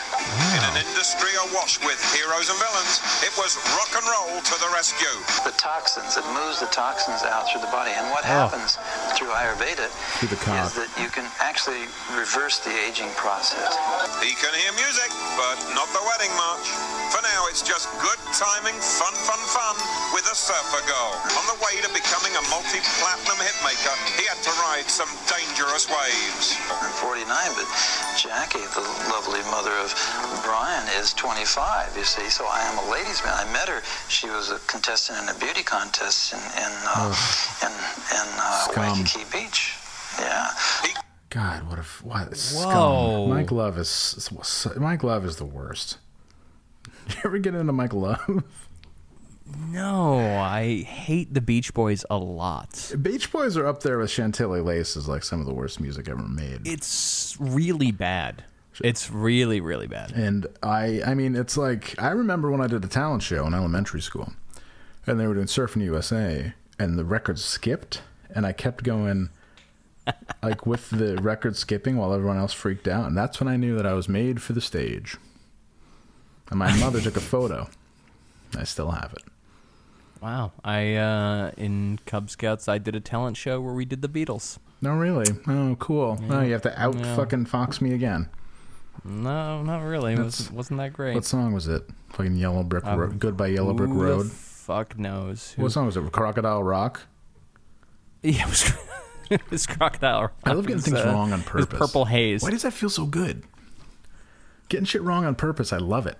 [0.57, 4.69] In an industry awash with heroes and villains, it was rock and roll to the
[4.73, 5.13] rescue.
[5.45, 7.93] The toxins, it moves the toxins out through the body.
[7.93, 8.49] And what oh.
[8.49, 8.81] happens
[9.13, 11.85] through Ayurveda Through the is that you can actually
[12.17, 13.77] reverse the aging process.
[14.25, 16.65] He can hear music, but not the wedding march.
[17.13, 19.75] For now, it's just good timing, fun, fun, fun
[20.17, 21.13] with a surfer girl.
[21.37, 26.54] On the way to becoming a multi-platinum hitmaker, he had to ride some dangerous waves.
[26.81, 27.67] I'm 49, but
[28.17, 29.91] Jackie, the lovely mother of
[30.43, 32.29] Brian, is 25, you see.
[32.29, 33.33] So I am a ladies' man.
[33.35, 33.81] I met her.
[34.09, 37.15] She was a contestant in a beauty contest in, in, uh,
[37.63, 38.97] in, in uh, Scum.
[38.97, 39.75] Waikiki Beach.
[40.19, 40.49] Yeah.
[41.29, 42.33] God, what a f- what Whoa.
[42.35, 43.29] scum.
[43.29, 45.97] Mike Love is is- Mike Love is the worst.
[47.09, 48.43] You ever get into Mike Love?
[49.69, 54.61] No I hate the Beach Boys a lot Beach Boys are up there with Chantilly
[54.61, 56.61] Lace as like some of the worst music ever made.
[56.65, 58.43] it's really bad
[58.81, 62.83] it's really really bad And I, I mean, it's like I remember when I did
[62.83, 64.33] a talent show in elementary school,
[65.07, 68.01] and they were doing Surfing USA, and the record skipped,
[68.33, 69.29] and I kept going,
[70.43, 73.77] like with the record skipping while everyone else freaked out, and that's when I knew
[73.77, 75.15] that I was made for the stage.
[76.49, 77.69] And my mother took a photo.
[78.57, 79.23] I still have it.
[80.25, 80.53] Wow.
[80.63, 84.57] I uh in Cub Scouts I did a talent show where we did the Beatles.
[84.81, 85.31] No, really?
[85.47, 86.19] Oh, cool.
[86.31, 87.15] Oh, you have to out Yeah.
[87.15, 88.29] fucking fox me again.
[89.03, 90.13] No, not really.
[90.13, 91.13] It was, wasn't that great.
[91.13, 91.83] What song was it?
[92.09, 93.19] Fucking Yellow Brick Um, Road.
[93.19, 94.31] Goodbye Yellow Brick who the Road.
[94.31, 95.51] fuck knows?
[95.51, 96.11] Who- What song was it?
[96.11, 97.01] Crocodile Rock.
[98.23, 98.73] Yeah, it was,
[99.29, 100.21] it was Crocodile.
[100.21, 100.33] Rock.
[100.43, 101.77] I love getting was, things uh, wrong on purpose.
[101.77, 102.41] Purple Haze.
[102.41, 103.43] Why does that feel so good?
[104.69, 106.17] Getting shit wrong on purpose, I love it.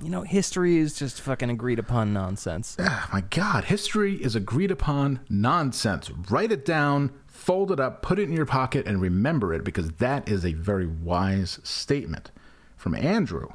[0.00, 2.76] You know, history is just fucking agreed upon nonsense.
[2.80, 6.10] Ah, my God, history is agreed upon nonsense.
[6.28, 9.92] Write it down, fold it up, put it in your pocket, and remember it because
[9.92, 12.32] that is a very wise statement
[12.76, 13.48] from Andrew,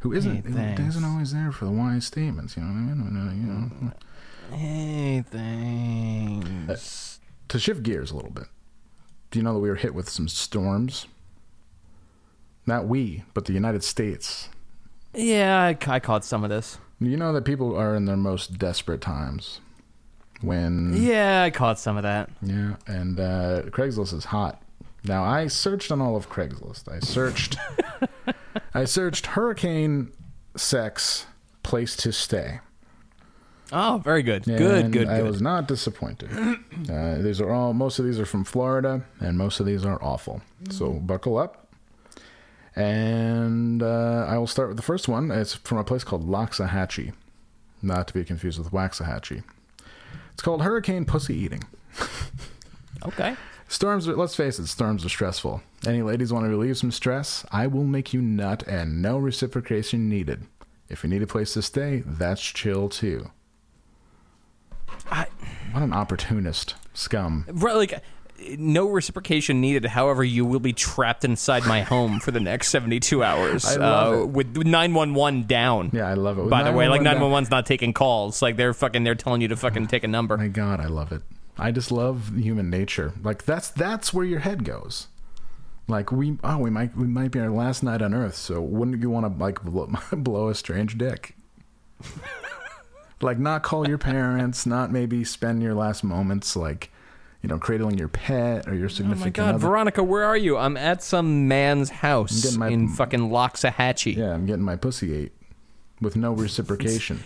[0.00, 2.56] who isn't Hey, who isn't always there for the wise statements.
[2.56, 3.70] You know what I mean?
[3.80, 7.20] You know, Hey, thanks.
[7.48, 8.46] to shift gears a little bit,
[9.30, 11.06] do you know that we were hit with some storms?
[12.66, 14.48] Not we, but the United States.
[15.16, 16.78] Yeah, I, I caught some of this.
[17.00, 19.60] You know that people are in their most desperate times
[20.40, 22.30] when Yeah, I caught some of that.
[22.42, 24.62] Yeah, and uh, Craigslist is hot.
[25.04, 26.90] Now I searched on all of Craigslist.
[26.90, 27.56] I searched,
[28.74, 30.12] I searched hurricane
[30.56, 31.26] sex
[31.62, 32.60] place to stay.
[33.72, 34.44] Oh, very good.
[34.44, 35.26] Good, And good, I good.
[35.28, 36.30] was not disappointed.
[36.90, 37.72] Uh, these are all.
[37.72, 40.40] Most of these are from Florida, and most of these are awful.
[40.70, 41.65] So buckle up.
[42.76, 45.30] And uh, I will start with the first one.
[45.30, 47.12] It's from a place called Loxahatchee,
[47.82, 49.42] not to be confused with Waxahachie.
[50.34, 51.64] It's called Hurricane Pussy Eating.
[53.04, 53.36] Okay.
[53.68, 55.62] Storms, are, let's face it, storms are stressful.
[55.86, 57.44] Any ladies want to relieve some stress?
[57.52, 60.46] I will make you nut and no reciprocation needed.
[60.88, 63.30] If you need a place to stay, that's chill too.
[65.10, 65.26] I,
[65.72, 66.74] What an opportunist.
[66.94, 67.44] Scum.
[67.48, 68.02] right, like
[68.58, 69.84] no reciprocation needed.
[69.86, 74.14] However, you will be trapped inside my home for the next seventy-two hours I love
[74.14, 74.28] uh, it.
[74.28, 75.90] with nine one one down.
[75.92, 76.42] Yeah, I love it.
[76.42, 78.42] With By the way, like 911 nine down- one one's not taking calls.
[78.42, 80.36] Like they're fucking, they're telling you to fucking take a number.
[80.36, 81.22] My God, I love it.
[81.58, 83.12] I just love human nature.
[83.22, 85.08] Like that's that's where your head goes.
[85.88, 89.00] Like we oh we might we might be our last night on Earth, so wouldn't
[89.00, 91.34] you want to like blow, blow a strange dick?
[93.20, 96.90] like not call your parents, not maybe spend your last moments like
[97.42, 99.38] you know cradling your pet or your significant.
[99.38, 99.66] Oh my god, other.
[99.68, 100.56] Veronica, where are you?
[100.56, 104.16] I'm at some man's house my- in fucking Loxahatchee.
[104.16, 105.32] yeah, I'm getting my pussy ate
[106.00, 107.22] with no reciprocation.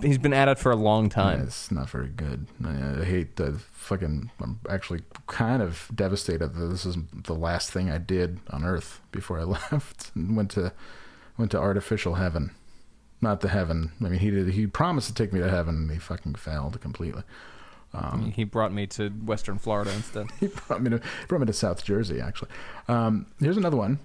[0.00, 1.40] He's been at it for a long time.
[1.40, 2.46] It's not very good.
[2.64, 4.30] I, I hate the fucking.
[4.40, 9.00] I'm actually kind of devastated that this is the last thing I did on Earth
[9.12, 10.72] before I left and went to
[11.38, 12.50] went to artificial heaven,
[13.20, 13.92] not the heaven.
[14.04, 14.48] I mean, he did.
[14.48, 17.22] He promised to take me to heaven, and he fucking failed completely.
[17.94, 20.26] Um, he brought me to Western Florida instead.
[20.40, 22.20] he brought me to brought me to South Jersey.
[22.20, 22.50] Actually,
[22.88, 23.98] um, here's another one.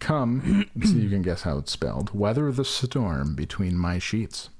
[0.00, 2.12] Come, so you can guess how it's spelled.
[2.12, 4.50] Weather the storm between my sheets.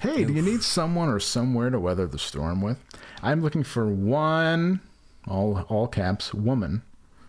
[0.00, 2.78] Hey, do you need someone or somewhere to weather the storm with?
[3.22, 4.80] I'm looking for one,
[5.28, 6.82] all all caps, woman,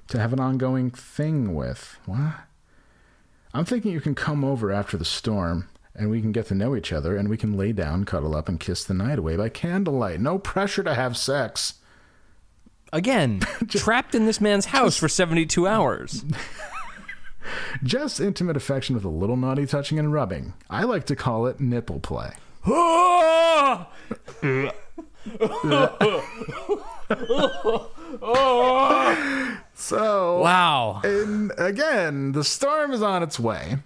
[0.08, 2.00] to have an ongoing thing with.
[2.06, 2.34] What?
[3.54, 6.75] I'm thinking you can come over after the storm and we can get to know
[6.75, 9.49] each other and we can lay down, cuddle up, and kiss the night away by
[9.49, 10.21] candlelight.
[10.21, 11.75] No pressure to have sex.
[12.93, 16.23] Again, trapped in this man's house for 72 hours.
[17.83, 20.53] Just intimate affection with a little naughty touching and rubbing.
[20.69, 22.33] I like to call it nipple play.
[29.73, 31.01] So wow.
[31.03, 33.77] And again, the storm is on its way.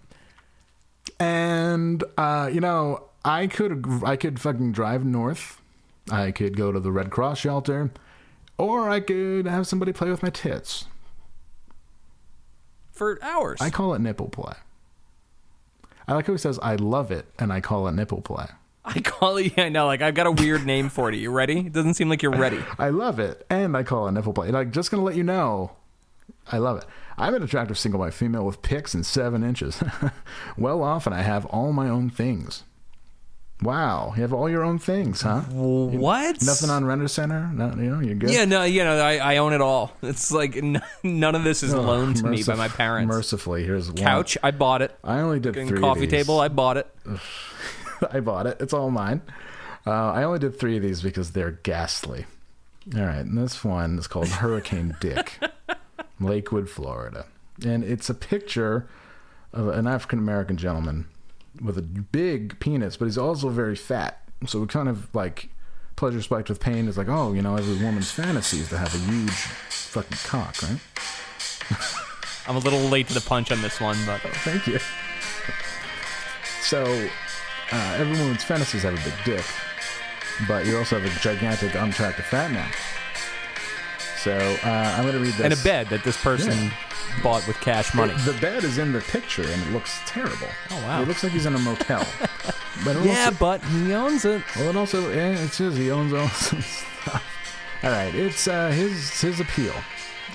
[1.21, 5.61] And uh, you know, I could I could fucking drive north.
[6.11, 7.91] I could go to the Red Cross shelter,
[8.57, 10.85] or I could have somebody play with my tits.
[12.91, 13.61] For hours.
[13.61, 14.53] I call it nipple play.
[16.07, 18.47] I like how he says I love it, and I call it nipple play.
[18.83, 21.15] I call it, Yeah, I know, like, I've got a weird name for it.
[21.15, 21.59] You ready?
[21.59, 22.59] It doesn't seem like you're ready.
[22.79, 24.49] I love it, and I call it nipple play.
[24.49, 25.73] Like, just gonna let you know,
[26.51, 26.85] I love it.
[27.17, 29.81] I'm an attractive single white female with pics and seven inches.
[30.57, 32.63] well off, and I have all my own things.
[33.61, 35.41] Wow, you have all your own things, huh?
[35.41, 36.41] What?
[36.41, 37.51] Nothing on Rent-A-Center?
[37.53, 38.31] No, you know, you're good.
[38.31, 39.91] Yeah, no, you know, I, I own it all.
[40.01, 43.07] It's like n- none of this is Oh, loaned to me by my parents.
[43.13, 43.97] Mercifully, here's one.
[43.97, 44.97] Couch, I bought it.
[45.03, 45.75] I only did three.
[45.75, 46.87] of coffee table, I bought it.
[48.11, 48.57] I bought it.
[48.59, 49.21] It's all mine.
[49.85, 52.25] Uh, I only did three of these because they're ghastly.
[52.95, 55.37] All right, and this one is called Hurricane Dick,
[56.23, 57.25] Lakewood, Florida,
[57.65, 58.87] and it's a picture
[59.53, 61.07] of an African American gentleman
[61.61, 64.21] with a big penis, but he's also very fat.
[64.47, 65.49] So we kind of like
[65.95, 68.93] pleasure spiked with pain is like, oh, you know, every woman's fantasy is to have
[68.95, 70.79] a huge fucking cock, right?
[72.47, 74.79] I'm a little late to the punch on this one, but Thank you.
[76.61, 76.83] So,
[77.71, 79.45] uh, every woman's fantasies have a big dick,
[80.47, 82.71] but you also have a gigantic, unattractive fat man.
[84.23, 85.41] So, uh, I'm going to read this.
[85.41, 86.69] and a bed that this person Yeah.
[87.23, 88.13] bought with cash money.
[88.23, 90.47] The bed is in the picture, and it looks terrible.
[90.69, 91.01] Oh, wow.
[91.01, 92.05] It looks like he's in a motel.
[92.85, 94.43] but yeah, also, but he owns it.
[94.55, 97.23] well, it also yeah, it says he owns all some stuff.
[97.83, 99.73] All right, it's uh, his his appeal.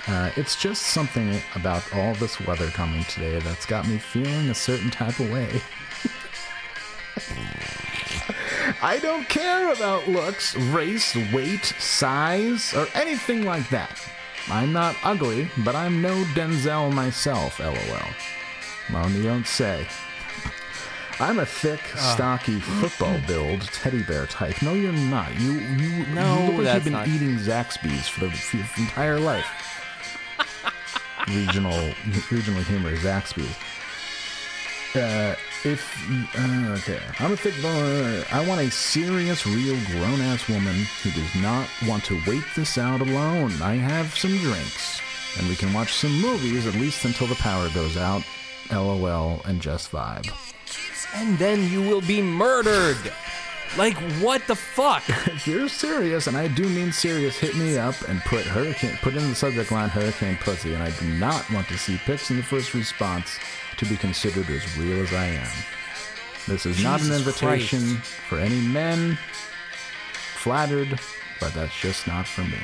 [0.07, 4.53] Uh, it's just something about all this weather coming today that's got me feeling a
[4.53, 5.61] certain type of way.
[8.81, 13.99] I don't care about looks, race, weight, size, or anything like that.
[14.49, 17.75] I'm not ugly, but I'm no Denzel myself, lol.
[18.93, 19.85] Well, you don't say.
[21.19, 22.13] I'm a thick, Ah.
[22.13, 24.61] stocky, football build teddy bear type.
[24.61, 25.33] No, you're not.
[25.39, 29.19] You you, No, you look like that's you've been not- eating Zaxby's for, the, entire
[29.19, 29.47] life.
[31.27, 31.93] regional
[32.31, 33.55] regional humor, Zaxby's.
[34.95, 37.53] Uh, if uh, okay, I'm a thick.
[37.63, 42.77] Uh, I want a serious, real, grown-ass woman who does not want to wait this
[42.77, 43.51] out alone.
[43.61, 45.01] I have some drinks,
[45.37, 48.23] and we can watch some movies at least until the power goes out.
[48.71, 50.29] LOL and just vibe.
[51.15, 52.97] And then you will be murdered.
[53.77, 55.03] Like what the fuck?
[55.27, 59.15] If you're serious, and I do mean serious, hit me up and put hurricane, put
[59.15, 62.37] in the subject line hurricane pussy, and I do not want to see pics in
[62.37, 63.37] the first response
[63.77, 65.47] to be considered as real as I am.
[66.47, 68.11] This is not an invitation Christ.
[68.29, 69.17] for any men.
[70.37, 70.99] Flattered,
[71.39, 72.57] but that's just not for me.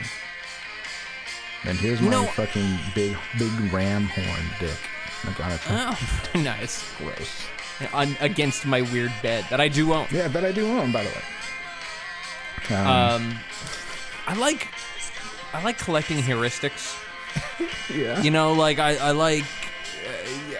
[1.66, 4.78] And here's my know- fucking big, big ram horn dick.
[5.26, 6.00] Like on a Oh,
[6.42, 6.94] nice.
[6.98, 7.46] Gross.
[7.94, 10.08] On, against my weird bed that I do own.
[10.12, 12.76] Yeah, that I do own, by the way.
[12.78, 13.40] Um, Um,
[14.28, 14.68] I like,
[15.54, 16.96] I like collecting heuristics.
[17.94, 18.22] yeah.
[18.22, 20.56] You know, like I, I like, uh,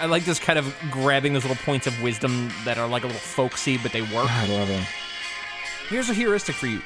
[0.00, 3.06] I like just kind of grabbing those little points of wisdom that are like a
[3.06, 4.30] little folksy, but they work.
[4.30, 4.82] I love them.
[5.88, 6.80] Here's a heuristic for you: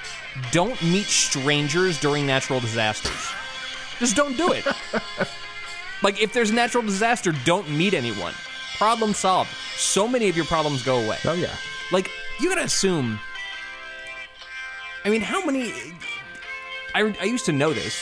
[0.50, 3.32] don't meet strangers during natural disasters.
[4.00, 4.66] Just don't do it.
[6.02, 8.34] like if there's a natural disaster, don't meet anyone.
[8.78, 9.50] Problem solved.
[9.76, 11.18] So many of your problems go away.
[11.24, 11.54] Oh yeah.
[11.92, 13.20] Like you gotta assume.
[15.04, 15.72] I mean, how many?
[16.94, 17.96] I I used to know this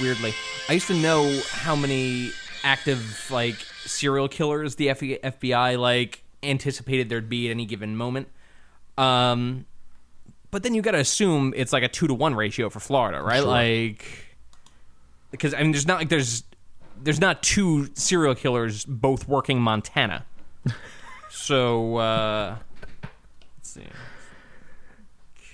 [0.00, 0.34] weirdly.
[0.68, 2.32] I used to know how many
[2.64, 8.28] active like serial killers the FBI like anticipated there'd be at any given moment.
[8.96, 9.66] Um,
[10.50, 13.38] but then you gotta assume it's like a two to one ratio for Florida, right?
[13.38, 13.46] Sure.
[13.46, 14.04] Like,
[15.30, 16.44] because I mean, there's not like there's
[17.02, 20.24] there's not two serial killers both working Montana.
[21.30, 22.56] So uh,
[23.56, 23.82] let's see.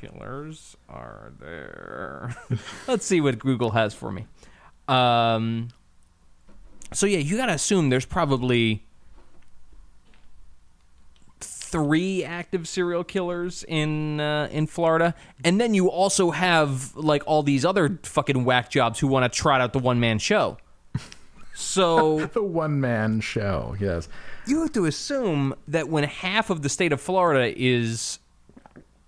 [0.01, 2.37] Killers are there.
[2.89, 4.27] let's see what Google has for me.
[4.89, 5.69] Um,
[6.95, 8.85] so yeah, you got to assume there's probably
[11.41, 17.43] three active serial killers in uh, in Florida, and then you also have like all
[17.43, 20.57] these other fucking whack jobs who want to trot out the one man show.
[21.55, 24.09] So The one man show, yes.
[24.47, 28.19] you have to assume that when half of the state of Florida is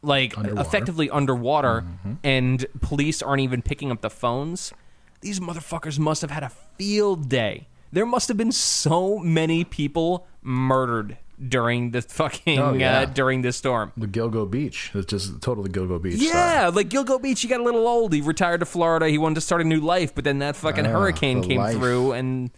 [0.02, 0.60] like Underwater.
[0.68, 1.84] effectively underwater
[2.22, 4.72] and police aren't even picking up the phones,
[5.20, 7.66] these motherfuckers must have had a field day.
[7.92, 11.16] There must have been so many people murdered
[11.48, 13.00] during the fucking Oh, yeah.
[13.00, 13.92] uh, during this storm.
[13.96, 14.90] The Gilgo Beach.
[14.94, 16.16] It's just totally Gilgo Beach.
[16.16, 18.12] Yeah, like Gilgo Beach, he got a little old.
[18.12, 19.08] He retired to Florida.
[19.08, 21.76] He wanted to start a new life, but then that fucking hurricane came life.
[21.76, 22.50] through and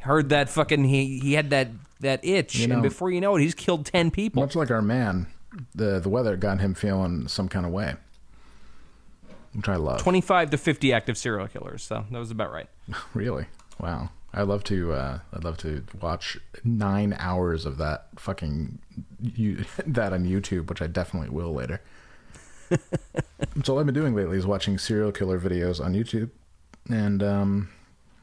[0.00, 1.68] heard that fucking he he had that
[2.00, 4.42] that itch, You and before you know it, he's killed ten people.
[4.42, 5.26] Much like our man,
[5.74, 7.94] the the weather got him feeling some kind of way,
[9.54, 10.00] which I love.
[10.02, 11.82] Twenty five to fifty active serial killers.
[11.82, 12.68] So that was about right.
[13.14, 13.46] Really?
[13.80, 14.10] Wow.
[14.34, 14.92] I love to.
[14.92, 18.78] Uh, I'd love to watch nine hours of that fucking
[19.22, 21.80] you, that on YouTube, which I definitely will later.
[22.68, 26.30] That's all I've been doing lately is watching serial killer videos on YouTube,
[26.90, 27.68] and um,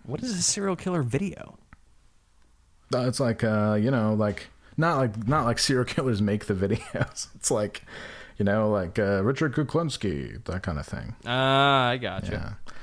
[0.05, 1.57] What is a serial killer video?
[2.93, 4.47] uh, it's like uh, you know, like
[4.77, 7.27] not like not like serial killers make the videos.
[7.35, 7.83] It's like
[8.37, 11.15] you know, like uh, Richard Kuklinski, that kind of thing.
[11.25, 12.31] Ah, I gotcha.
[12.31, 12.73] Yeah.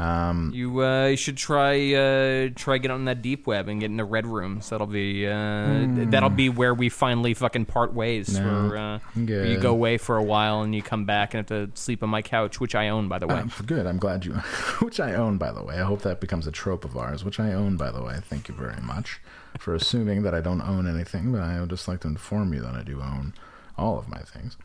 [0.00, 3.90] Um, You uh, you should try uh, try get on that deep web and get
[3.90, 4.70] into red rooms.
[4.70, 8.38] That'll be uh, that'll be where we finally fucking part ways.
[8.38, 11.38] No, for, uh, where you go away for a while and you come back and
[11.38, 13.34] have to sleep on my couch, which I own by the way.
[13.34, 13.86] Um, good.
[13.86, 14.32] I'm glad you,
[14.80, 15.78] which I own, by the way.
[15.78, 18.16] I hope that becomes a trope of ours, which I own, by the way.
[18.22, 19.20] Thank you very much
[19.58, 22.60] for assuming that I don't own anything, but I would just like to inform you
[22.62, 23.34] that I do own
[23.76, 24.56] all of my things.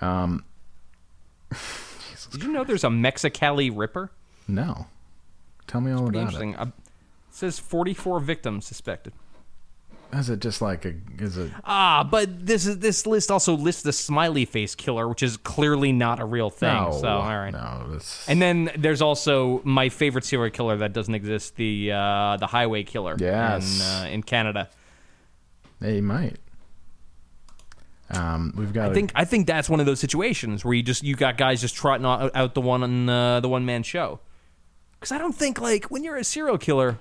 [0.00, 0.44] Um,
[2.30, 4.12] Did you know there's a Mexicali Ripper?
[4.48, 4.86] No.
[5.66, 6.56] Tell me all about interesting.
[6.56, 6.72] Uh, it
[7.30, 9.12] says 44 victims suspected.
[9.12, 10.16] it.
[10.16, 10.94] Is it just like a?
[11.18, 11.50] Is it?
[11.64, 15.92] Ah, but this is this list also lists the smiley face killer, which is clearly
[15.92, 16.72] not a real thing.
[16.72, 16.92] no.
[16.98, 17.50] so all right.
[17.50, 17.92] No.
[17.92, 22.46] This, And then there's also my favorite serial killer that doesn't exist, the uh, the
[22.46, 23.78] highway killer Yes.
[23.80, 24.70] in, uh, in Canada.
[25.80, 26.38] they might.
[28.10, 28.90] Um, we've got.
[28.90, 31.60] I think I think that's one of those situations where you just you got guys
[31.60, 34.20] just trotting out, out the one on uh, the one man show.
[34.98, 36.98] Because I don't think like when you're a serial killer,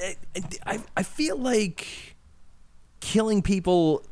[0.00, 0.16] I,
[0.66, 2.16] I I feel like
[3.00, 4.02] killing people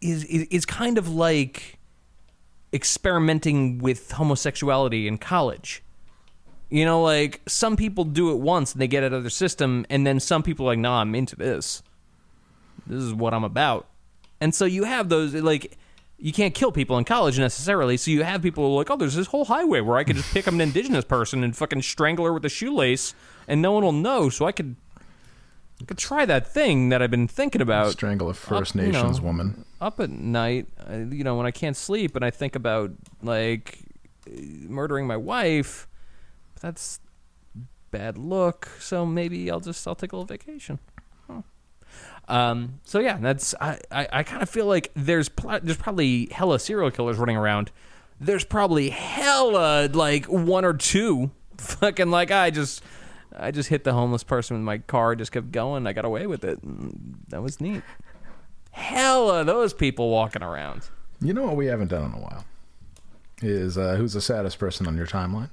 [0.00, 1.78] is, is is kind of like
[2.72, 5.82] experimenting with homosexuality in college.
[6.68, 9.86] You know, like some people do it once and they get out of their system,
[9.90, 11.82] and then some people are like, "Nah, I'm into this.
[12.86, 13.86] This is what I'm about."
[14.40, 15.76] And so you have those like
[16.18, 17.96] you can't kill people in college necessarily.
[17.96, 20.16] So you have people who are like, "Oh, there's this whole highway where I could
[20.16, 23.14] just pick up an indigenous person and fucking strangle her with a shoelace,
[23.46, 24.76] and no one will know." So I could
[25.80, 27.92] I could try that thing that I've been thinking about.
[27.92, 29.64] strangle a First Up, you Nations know, woman.
[29.80, 32.92] up at night, uh, you know, when I can't sleep and I think about
[33.22, 33.80] like
[34.68, 35.86] murdering my wife.
[36.62, 36.98] That's
[37.90, 38.68] bad look.
[38.80, 40.78] So maybe I'll just I'll take a little vacation.
[42.28, 46.28] Um, so yeah, that's I, I, I kind of feel like there's pl- there's probably
[46.32, 47.70] hella serial killers running around.
[48.20, 52.82] There's probably hella like one or two fucking like I just
[53.36, 56.26] I just hit the homeless person with my car, just kept going, I got away
[56.26, 56.58] with it.
[57.30, 57.82] That was neat.
[58.70, 60.88] Hella those people walking around.
[61.20, 62.44] You know what we haven't done in a while
[63.42, 65.50] is uh, who's the saddest person on your timeline?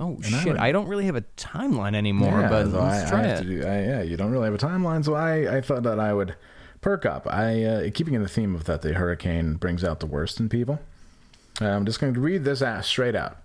[0.00, 0.52] Oh And I shit!
[0.54, 3.26] would- I don't really have a timeline anymore, Yeah, but so let's I, try I
[3.34, 3.42] it.
[3.42, 3.62] do.
[3.66, 6.34] I, yeah, you don't really have a timeline, so I, I thought that I would
[6.80, 7.26] perk up.
[7.26, 10.48] I uh, keeping in the theme of that the hurricane brings out the worst in
[10.48, 10.80] people.
[11.60, 13.36] Uh, I'm just going to read this ass straight out,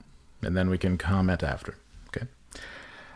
[0.42, 1.76] and then we can comment after.
[2.08, 2.28] Okay.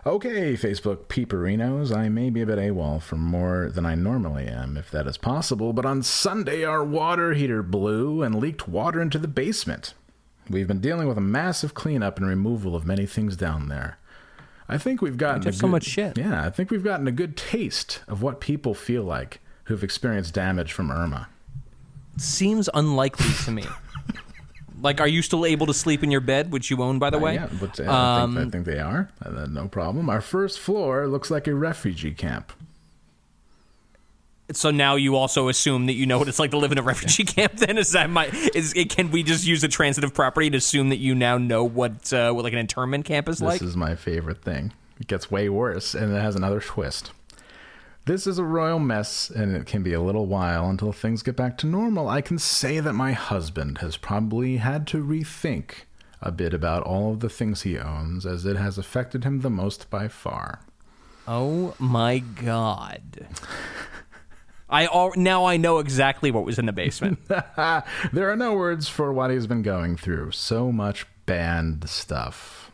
[0.06, 1.96] Okay, Facebook peeperinos.
[1.96, 5.18] I may be a bit AWOL for more than I normally am, if that is
[5.18, 9.94] possible, but on Sunday our water heater blew and leaked water into the basement.
[10.50, 13.98] We've been dealing with a massive cleanup and removal of many things down there.
[14.68, 16.18] I think we've gotten There's a so good- much shit.
[16.18, 20.34] Yeah, I think we've gotten a good taste of what people feel like who've experienced
[20.34, 21.28] damage from Irma.
[22.18, 23.64] Seems unlikely to me.
[24.82, 27.18] like, are you still able to sleep in your bed, which you own, by the
[27.18, 27.34] Uh, way?
[27.36, 29.10] yeah, but uh, I, Um, think, I think they are.
[29.24, 30.10] Uh, no problem.
[30.10, 32.52] Our first floor looks like a refugee camp.
[34.54, 36.84] So now you also assume that you know what it's like to live in a
[36.84, 37.54] refugee camp.
[37.58, 40.90] Then is that my is it, can we just use a transitive property and assume
[40.90, 43.60] that you now know what uh, what like an internment camp is This like?
[43.60, 44.74] This is my favorite thing.
[45.00, 47.12] It gets way worse, and it has another twist.
[48.06, 51.36] This is a royal mess, and it can be a little while until things get
[51.36, 52.10] back to normal.
[52.10, 55.84] I can say that my husband has probably had to rethink
[56.22, 59.50] a bit about all of the things he owns, as it has affected him the
[59.50, 60.62] most by far.
[61.28, 63.28] oh my god!
[64.70, 67.20] I al- now I know exactly what was in the basement.
[67.28, 70.32] there are no words for what he's been going through.
[70.32, 72.72] So much banned stuff.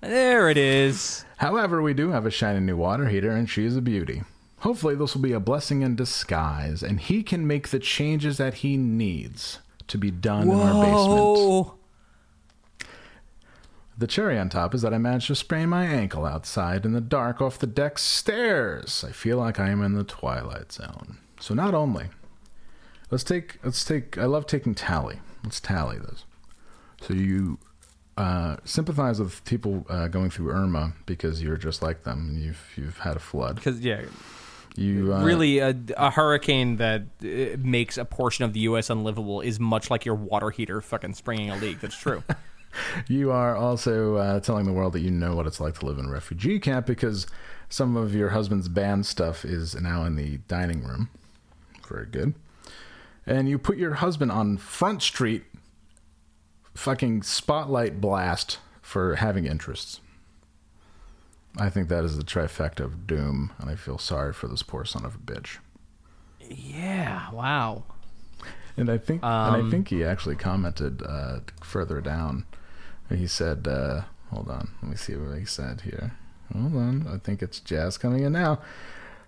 [0.00, 1.24] there it is.
[1.38, 4.22] However, we do have a shiny new water heater, and she is a beauty.
[4.60, 8.54] Hopefully, this will be a blessing in disguise, and he can make the changes that
[8.54, 11.20] he needs to be done in our basement.
[11.20, 11.74] Whoa!
[13.98, 17.00] The cherry on top is that I managed to sprain my ankle outside in the
[17.00, 19.04] dark off the deck stairs.
[19.06, 21.18] I feel like I am in the twilight zone.
[21.40, 22.06] So not only
[23.10, 25.20] let's take let's take I love taking tally.
[25.44, 26.24] Let's tally this.
[27.00, 27.58] So you
[28.16, 32.72] uh, sympathize with people uh, going through Irma because you're just like them and you've
[32.76, 33.56] you've had a flood.
[33.56, 34.02] Because yeah,
[34.76, 38.90] You uh, really a, a hurricane that uh, makes a portion of the U.S.
[38.90, 41.80] unlivable is much like your water heater fucking springing a leak.
[41.80, 42.22] That's true.
[43.08, 45.98] You are also uh, telling the world that you know what it's like to live
[45.98, 47.26] in a refugee camp because
[47.70, 51.08] some of your husband's band stuff is now in the dining room.
[51.88, 52.34] Very good.
[53.26, 55.44] And you put your husband on Front Street
[56.74, 60.00] fucking spotlight blast for having interests.
[61.58, 64.84] I think that is the trifecta of doom, and I feel sorry for this poor
[64.84, 65.56] son of a bitch.
[66.40, 67.30] yeah.
[67.32, 67.84] Wow.
[68.76, 72.44] And I think, and I Um, think he actually commented uh, further down.
[73.08, 76.12] He said, uh, "Hold on, let me see what he said here.
[76.52, 78.60] Hold on, I think it's Jazz coming in now."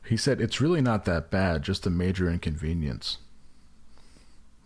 [0.08, 3.18] He said, "It's really not that bad, just a major inconvenience."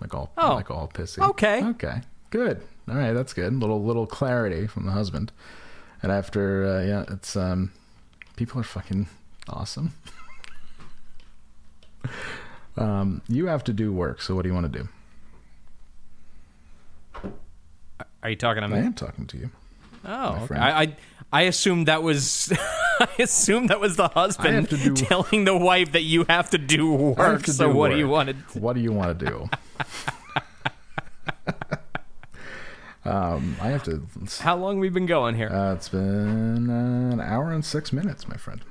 [0.01, 0.55] Like all, Oh.
[0.55, 1.18] like all pissy.
[1.30, 1.62] Okay.
[1.64, 2.61] okay, good.
[2.88, 3.53] All right, that's good.
[3.55, 5.32] Little little clarity from the husband.
[6.03, 7.70] And after, uh, yeah, it's um,
[8.36, 9.07] people are fucking
[9.49, 9.93] awesome.
[12.76, 14.88] um, you have to do work, so what do you want to do?
[18.22, 18.76] Are you talking to me?
[18.78, 19.51] I am talking to you.
[20.05, 20.57] Oh, okay.
[20.57, 20.97] I, I
[21.32, 22.53] I assumed that was
[23.18, 26.92] I assume that was the husband do- telling the wife that you have to do
[26.92, 27.42] work.
[27.44, 28.59] To so do what do you want to?
[28.59, 29.50] What do you want to do?
[33.11, 34.07] um, I have to.
[34.40, 35.48] How long we been going here?
[35.48, 38.62] Uh, it's been an hour and six minutes, my friend.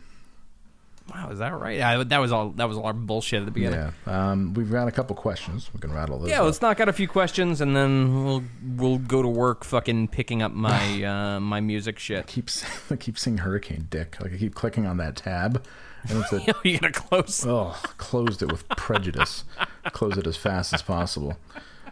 [1.13, 1.77] Wow, is that right?
[1.77, 2.49] Yeah, that was all.
[2.51, 3.91] That was all our bullshit at the beginning.
[4.07, 4.31] Yeah.
[4.31, 5.69] Um, we've got a couple questions.
[5.73, 6.29] We can rattle those.
[6.29, 6.45] Yeah, off.
[6.45, 8.43] let's knock out a few questions and then we'll
[8.75, 11.03] we'll go to work fucking picking up my
[11.35, 12.27] uh, my music shit.
[12.27, 14.17] keep s- I keep seeing Hurricane Dick.
[14.21, 15.63] Like I keep clicking on that tab,
[16.07, 17.45] and it's a you gotta close.
[17.45, 19.43] oh, closed it with prejudice.
[19.91, 21.37] Close it as fast as possible.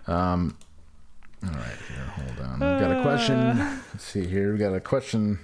[0.07, 0.57] Um,
[1.43, 2.51] all right, here, hold on.
[2.59, 3.57] We've got a question.
[3.57, 4.51] Let's see here.
[4.51, 5.39] We've got a question.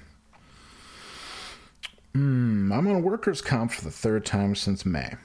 [2.16, 5.16] Hmm, I'm on workers' comp for the third time since May.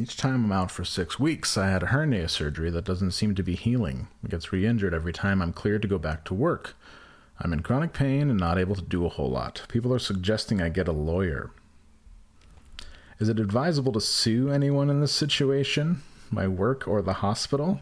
[0.00, 3.34] Each time I'm out for six weeks, I had a hernia surgery that doesn't seem
[3.34, 4.08] to be healing.
[4.24, 6.74] It gets re injured every time I'm cleared to go back to work.
[7.38, 9.66] I'm in chronic pain and not able to do a whole lot.
[9.68, 11.50] People are suggesting I get a lawyer.
[13.18, 16.00] Is it advisable to sue anyone in this situation?
[16.30, 17.80] My work or the hospital?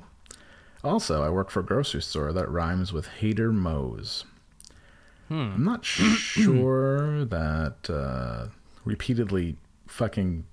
[0.83, 3.53] Also, I work for a grocery store that rhymes with Hater
[5.29, 5.55] Moe's.
[5.55, 8.47] I'm not sure that uh,
[8.85, 9.57] repeatedly
[9.87, 10.45] fucking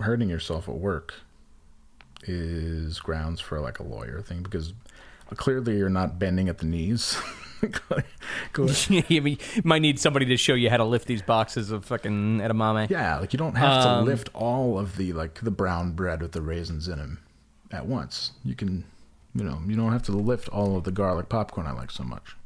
[0.00, 1.14] hurting yourself at work
[2.24, 4.72] is grounds for like a lawyer thing because
[5.36, 7.16] clearly you're not bending at the knees.
[9.08, 11.84] you mean- you might need somebody to show you how to lift these boxes of
[11.86, 12.88] fucking edamame.
[12.90, 16.20] Yeah, like you don't have to Um, lift all of the like the brown bread
[16.20, 17.20] with the raisins in them
[17.70, 18.32] at once.
[18.44, 18.84] You can,
[19.34, 22.04] you know, you don't have to lift all of the garlic popcorn I like so
[22.04, 22.36] much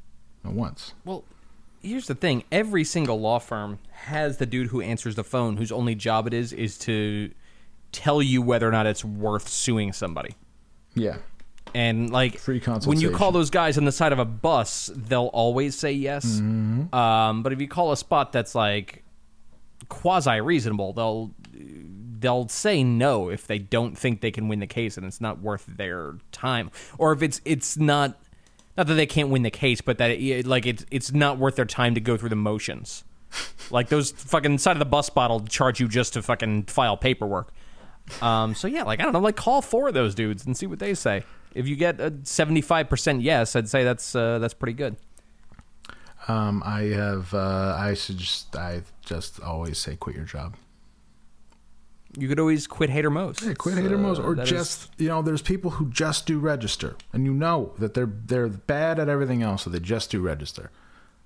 [0.45, 0.95] at once.
[1.05, 1.25] Well,
[1.83, 5.73] here's the thing: every single law firm has the dude who answers the phone, whose
[5.73, 7.31] only job it is is to
[7.93, 10.35] tell you whether or not it's worth suing somebody.
[10.95, 11.17] Yeah.
[11.75, 12.89] And like Free consultation.
[12.89, 16.25] when you call those guys on the side of a bus, they'll always say yes.
[16.41, 16.93] Mhm.
[16.93, 19.05] Um, but if you call a spot that's like
[19.89, 21.31] quasi reasonable, they'll
[22.19, 25.41] they'll say no if they don't think they can win the case and it's not
[25.41, 28.21] worth their time, or if it's it's not
[28.77, 31.57] not that they can't win the case, but that it, like it's it's not worth
[31.57, 33.05] their time to go through the motions.
[33.71, 37.53] like those fucking side of the bus bottle charge you just to fucking file paperwork.
[38.21, 40.67] Um, so yeah, like I don't know, like call four of those dudes and see
[40.67, 41.23] what they say.
[41.55, 44.97] If you get a seventy-five percent yes, I'd say that's uh, that's pretty good.
[46.29, 47.33] Um, I have.
[47.35, 48.23] Uh, I should.
[48.55, 50.57] I just always say quit your job.
[52.19, 53.39] You could always quit hater Mo's.
[53.43, 56.39] Yeah, quit hater Mo's, or that is- just you know, there's people who just do
[56.41, 60.21] register, and you know that they're they're bad at everything else, so they just do
[60.21, 60.71] register.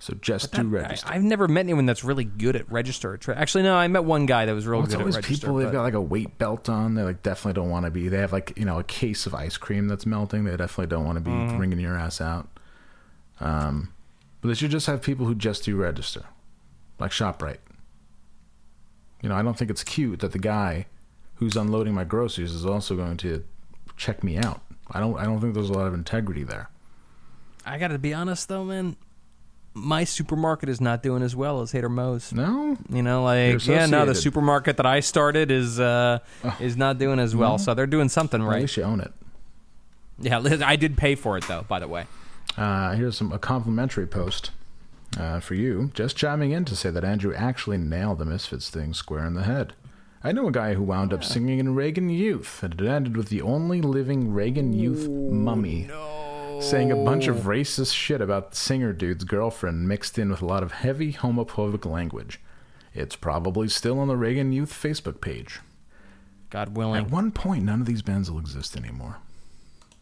[0.01, 1.09] So just do register.
[1.09, 3.19] I, have never met anyone that's really good at register.
[3.35, 5.47] Actually, no, I met one guy that was real Well, good at register.
[5.47, 5.55] people.
[5.57, 6.95] They've got like a weight belt on.
[6.95, 8.09] They like definitely don't want to be.
[8.09, 10.45] They have like you know a case of ice cream that's melting.
[10.45, 11.59] They definitely don't want to be Mhm.
[11.59, 12.49] wringing your ass out.
[13.41, 13.93] Um,
[14.43, 16.25] but they should just have people who just do register,
[16.99, 17.59] like Shoprite.
[19.25, 20.85] You know, I don't think it's cute that the guy
[21.37, 23.43] who's unloading my groceries is also going to
[23.97, 24.61] check me out.
[24.91, 25.19] I don't.
[25.19, 26.69] I don't think there's a lot of integrity there.
[27.65, 28.97] I got to be honest though, man.
[29.73, 32.35] My supermarket is not doing as well as Hater Mo's.
[32.35, 36.19] No, you know, like yeah, no, the supermarket that I started is uh,
[36.61, 37.53] is not doing as well.
[37.53, 37.57] No.
[37.57, 38.61] So they're doing something Well, At right.
[38.61, 39.13] least you own it.
[40.19, 41.65] Yeah, I did pay for it though.
[41.67, 42.05] By the way,
[42.59, 44.51] Uh, here's some a complimentary post
[45.19, 45.91] uh, for you.
[45.95, 49.45] Just chiming in to say that Andrew actually nailed the Misfits thing square in the
[49.45, 49.75] head.
[50.23, 53.29] I know a guy who wound up singing in Reagan Youth, and it ended with
[53.29, 55.91] the only living Reagan Youth mummy
[56.61, 60.47] saying a bunch of racist shit about the singer dude's girlfriend mixed in with a
[60.47, 62.41] lot of heavy homophobic language.
[62.95, 65.61] It's probably still on the Reagan Youth Facebook page.
[66.51, 67.05] God willing.
[67.05, 69.19] At one point, none of these bands will exist anymore.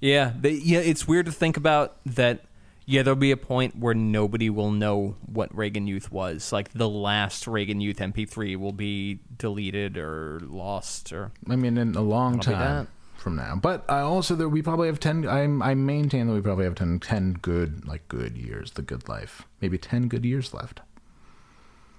[0.00, 2.44] yeah, they, yeah, it's weird to think about that.
[2.84, 6.52] Yeah, there'll be a point where nobody will know what Reagan Youth was.
[6.52, 11.94] Like the last Reagan Youth MP3 will be deleted or lost or I mean, in
[11.94, 13.56] a long time from now.
[13.56, 15.26] But I also that we probably have ten.
[15.26, 19.08] I I maintain that we probably have 10, 10 good like good years, the good
[19.08, 20.80] life, maybe ten good years left.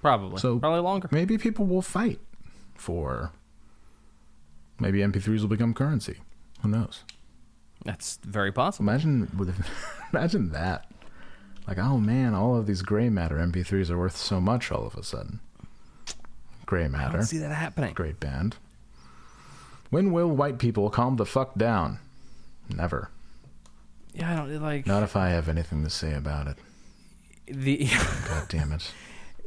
[0.01, 1.07] probably So probably longer.
[1.11, 2.19] Maybe people will fight
[2.75, 3.31] for.
[4.79, 6.17] Maybe MP3s will become currency.
[6.61, 7.03] Who knows?
[7.83, 8.89] That's very possible.
[8.89, 9.53] Imagine with,
[10.13, 10.85] imagine that.
[11.67, 14.95] Like, oh man, all of these gray matter MP3s are worth so much all of
[14.95, 15.39] a sudden.
[16.65, 17.19] Gray matter.
[17.19, 17.93] I see that happening.
[17.93, 18.57] Great band.
[19.89, 21.99] When will white people calm the fuck down?
[22.73, 23.09] Never.
[24.13, 26.57] Yeah, I don't like Not if I have anything to say about it.
[27.47, 27.85] the
[28.27, 28.91] God damn it.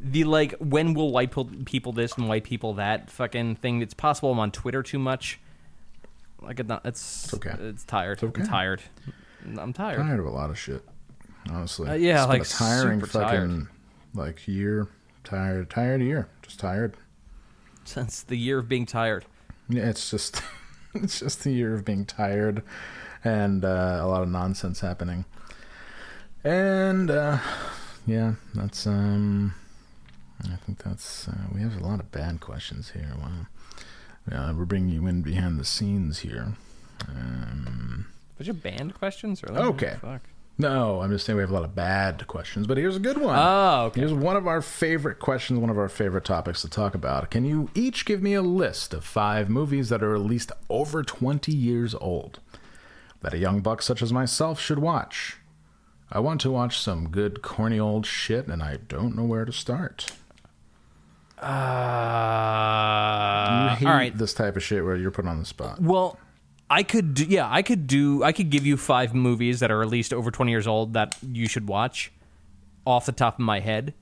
[0.00, 3.80] the like when will white people people this and white people that fucking thing.
[3.82, 5.38] It's possible I'm on Twitter too much.
[6.40, 7.54] Like it's, not, it's okay.
[7.58, 8.22] It's tired.
[8.22, 8.42] okay.
[8.42, 8.82] I'm tired.
[9.58, 9.98] I'm tired.
[9.98, 10.82] Tired of a lot of shit.
[11.50, 11.88] Honestly.
[11.88, 13.66] Uh, yeah, It's been like, a tiring fucking tired.
[14.14, 14.88] like year.
[15.24, 16.28] Tired tired year.
[16.42, 16.96] Just tired.
[17.84, 19.24] Since the year of being tired.
[19.68, 20.42] Yeah, it's just
[20.94, 22.62] it's just the year of being tired
[23.24, 25.24] and uh, a lot of nonsense happening.
[26.44, 27.38] And uh,
[28.06, 29.54] yeah, that's um
[30.44, 33.12] I think that's uh, we have a lot of bad questions here.
[33.18, 33.46] Wow.
[34.30, 36.54] Uh, we're bringing you in behind the scenes here.
[37.08, 38.06] Um,
[38.38, 39.96] Was your band questions or Okay.
[40.00, 40.22] Fuck.
[40.58, 43.18] no, I'm just saying we have a lot of bad questions, but here's a good
[43.18, 43.36] one.
[43.38, 44.00] Oh, okay.
[44.00, 47.30] Here's one of our favorite questions, one of our favorite topics to talk about.
[47.30, 51.02] Can you each give me a list of five movies that are at least over
[51.02, 52.40] 20 years old
[53.22, 55.36] that a young buck such as myself should watch?
[56.10, 59.52] I want to watch some good, corny old shit, and I don't know where to
[59.52, 60.12] start.
[61.38, 61.46] Uh,
[63.70, 64.16] you hate all right.
[64.16, 65.80] this type of shit where you're put on the spot.
[65.80, 66.18] Well,
[66.68, 69.82] I could do, yeah, I could do I could give you five movies that are
[69.82, 72.10] at least over 20 years old that you should watch
[72.84, 73.94] off the top of my head.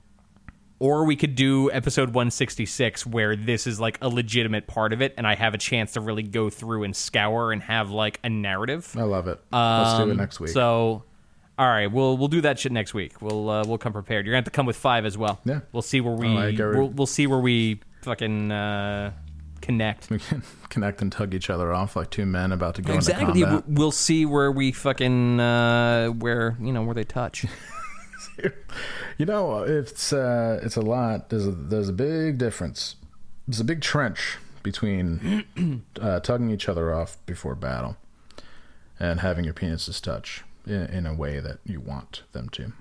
[0.77, 5.13] Or we could do episode 166 where this is like a legitimate part of it
[5.17, 8.29] and I have a chance to really go through and scour and have like a
[8.29, 8.93] narrative.
[8.97, 9.39] I love it.
[9.53, 10.49] Let's do it Um, next week.
[10.51, 11.03] So
[11.57, 13.21] all right, we'll we'll do that shit next week.
[13.21, 14.25] We'll uh, we'll come prepared.
[14.25, 15.39] You're gonna have to come with five as well.
[15.45, 15.61] Yeah.
[15.71, 19.11] We'll see where we we'll, we'll see where we fucking uh,
[19.61, 20.09] connect.
[20.09, 23.27] We can connect and tug each other off like two men about to go Exactly.
[23.41, 23.63] into combat.
[23.69, 27.45] We'll see where we fucking uh, where you know where they touch.
[29.17, 31.29] You know, it's uh, it's a lot.
[31.29, 32.97] There's a there's a big difference.
[33.47, 35.45] There's a big trench between
[36.01, 37.95] uh, tugging each other off before battle
[38.99, 42.73] and having your penises touch in, in a way that you want them to.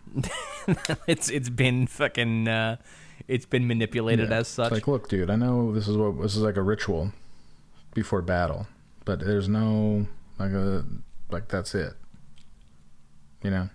[1.06, 2.76] it's it's been fucking uh,
[3.28, 4.38] it's been manipulated Yeah.
[4.38, 4.66] as such.
[4.66, 7.12] It's like, look, dude, I know this is what this is like a ritual
[7.94, 8.66] before battle,
[9.04, 10.06] but there's no
[10.38, 10.84] like a
[11.30, 11.92] like that's it.
[13.42, 13.68] You know,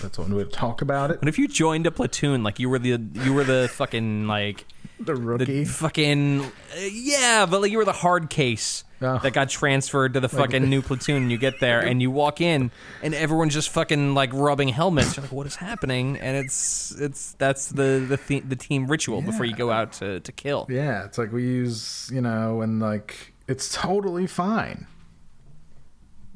[0.00, 1.18] that's what we talk about it.
[1.20, 4.66] What if you joined a platoon like you were the you were the fucking like
[5.00, 5.44] The rookie.
[5.44, 6.50] the fucking uh,
[6.92, 9.18] yeah, but like you were the hard case Oh.
[9.18, 11.22] that got transferred to the fucking new platoon.
[11.22, 12.70] And you get there and you walk in
[13.02, 15.16] and everyone's just fucking like rubbing helmets.
[15.16, 16.18] You're like, what is happening?
[16.18, 20.20] And it's it's that's the the the, the team ritual before you go out to
[20.20, 20.66] to kill.
[20.68, 24.86] Yeah, it's like we use, you know, and like it's totally fine.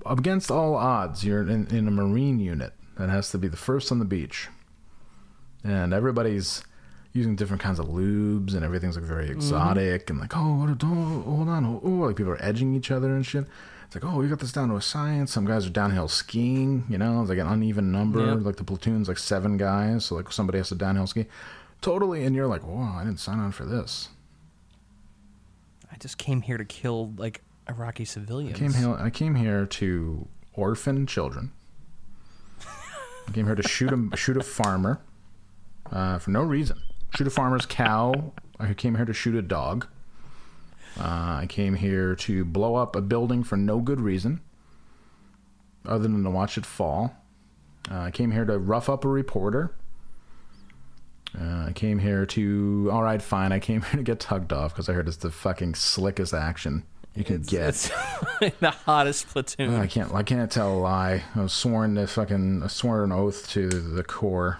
[0.07, 3.93] Against all odds, you're in, in a Marine unit that has to be the first
[3.93, 4.49] on the beach.
[5.63, 6.63] And everybody's
[7.15, 11.23] using different kinds of lubes and everything's like very exotic and like, oh, what, oh,
[11.23, 11.81] hold on.
[11.83, 13.47] Oh, like people are edging each other and shit.
[13.87, 15.33] It's like, oh, we got this down to a science.
[15.33, 18.35] Some guys are downhill skiing, you know, it's like an uneven number.
[18.35, 18.39] Yep.
[18.41, 20.07] Like the platoon's like seven guys.
[20.07, 21.27] So like somebody has to downhill ski.
[21.81, 22.25] Totally.
[22.25, 24.09] And you're like, whoa, I didn't sign on for this.
[25.93, 28.57] I just came here to kill like Iraqi civilians.
[28.57, 28.97] I came here.
[28.99, 31.53] I came here to orphan children.
[33.29, 35.01] I came here to shoot a shoot a farmer
[35.93, 36.81] uh, for no reason.
[37.17, 38.33] Shoot a farmer's cow.
[38.59, 39.87] I came here to shoot a dog.
[40.99, 44.41] Uh, I came here to blow up a building for no good reason,
[45.85, 47.15] other than to watch it fall.
[47.91, 49.75] Uh, I came here to rough up a reporter.
[51.39, 52.91] Uh, I came here to.
[52.93, 53.53] All right, fine.
[53.53, 56.85] I came here to get tugged off because I heard it's the fucking slickest action
[57.15, 57.69] you can get.
[57.69, 57.89] It's
[58.61, 59.75] the hottest platoon.
[59.75, 60.13] I can't.
[60.13, 61.23] I can't tell a lie.
[61.35, 62.63] I was sworn to fucking.
[62.63, 64.59] I swore an oath to the core.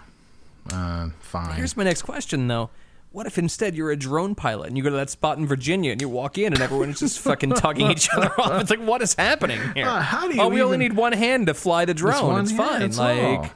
[0.71, 1.55] Uh, fine.
[1.55, 2.69] Here's my next question, though.
[3.11, 5.91] What if instead you're a drone pilot and you go to that spot in Virginia
[5.93, 8.61] and you walk in and everyone's just fucking tugging each other off?
[8.61, 9.87] It's like, what is happening here?
[9.87, 12.27] Uh, how do you oh, we only need one hand to fly the drone.
[12.27, 12.79] one It's hand, fine.
[12.81, 13.49] that's like, all.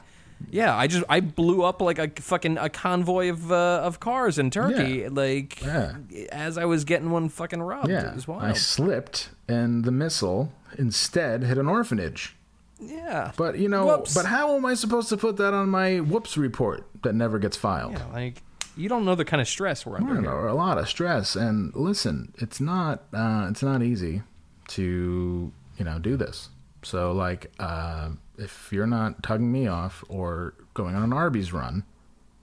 [0.50, 4.38] yeah, I just I blew up like a fucking a convoy of uh, of cars
[4.38, 5.00] in Turkey.
[5.02, 5.08] Yeah.
[5.10, 5.96] Like Yeah.
[6.32, 7.90] as I was getting one fucking robbed.
[7.90, 8.12] yeah.
[8.12, 12.34] It was I slipped, and the missile instead hit an orphanage.
[12.80, 13.86] Yeah, But you know.
[13.86, 14.14] Whoops.
[14.14, 17.56] But how am I supposed to put that on my whoops report that never gets
[17.56, 17.92] filed?
[17.92, 18.42] yeah, like
[18.76, 20.20] you don't know the kind of stress we're under.
[20.20, 21.36] know, a lot of stress.
[21.36, 24.22] And listen, it's not uh, it's not easy
[24.68, 26.48] to you know do this.
[26.82, 31.84] So like, uh, if you're not tugging me off or going on an Arby's run,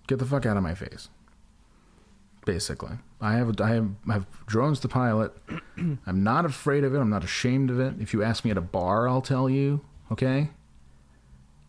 [0.05, 1.09] get the fuck out of my face.
[2.45, 5.33] Basically, I have I have, I have drones to pilot.
[5.77, 6.99] I'm not afraid of it.
[6.99, 7.95] I'm not ashamed of it.
[7.99, 9.81] If you ask me at a bar, I'll tell you.
[10.11, 10.49] Okay.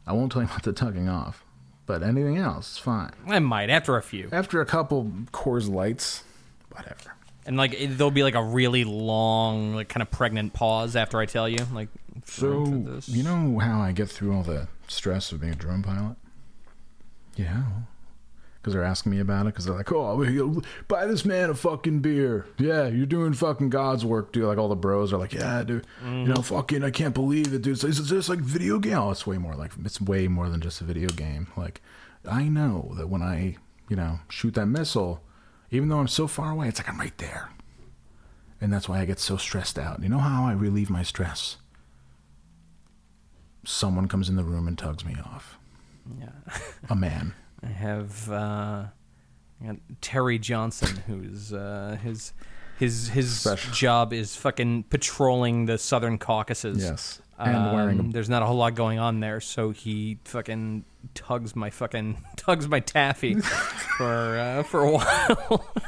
[0.07, 1.45] I won't tell you about the tugging off,
[1.87, 3.13] but anything else, it's fine.
[3.27, 4.29] I might after a few.
[4.33, 6.25] After a couple Coors Lights,
[6.71, 7.15] whatever.
[7.47, 11.19] And like it, there'll be like a really long, like kind of pregnant pause after
[11.19, 11.89] I tell you, like.
[12.27, 15.57] So "After this." you know how I get through all the stress of being a
[15.57, 16.17] drone pilot?
[17.37, 17.63] Yeah,
[18.69, 19.55] because they're asking me about it.
[19.55, 24.05] Because they're like, "Oh, buy this man a fucking beer." Yeah, you're doing fucking God's
[24.05, 24.45] work, dude.
[24.45, 26.43] Like all the bros are like, "Yeah, dude, you know, mm-hmm.
[26.43, 27.79] fucking, I can't believe it, dude.
[27.79, 28.99] So it's just like video game.
[28.99, 31.49] Oh, it's way more like it's way more than just a video game.
[31.57, 31.81] Like,
[32.29, 33.57] I know that when I,
[33.89, 35.23] you know, shoot that missile,
[35.71, 37.51] even though I'm so far away, it's like I'm right there,
[38.61, 40.03] and that's why I get so stressed out.
[40.03, 41.57] You know how I relieve my stress?
[43.69, 45.59] someone comes in the room and tugs me off.
[46.19, 46.31] Yeah.
[46.91, 47.35] A man.
[47.63, 48.85] I have uh,
[50.01, 52.33] Terry Johnson, who's uh, his
[52.79, 53.73] his his Special.
[53.73, 56.79] job is fucking patrolling the Southern Caucasus.
[56.83, 57.21] Yes.
[57.41, 60.85] And wearing a- Um, There's not a whole lot going on there, so he fucking
[61.15, 63.35] tugs my fucking tugs my taffy
[63.97, 65.65] for uh, for a while.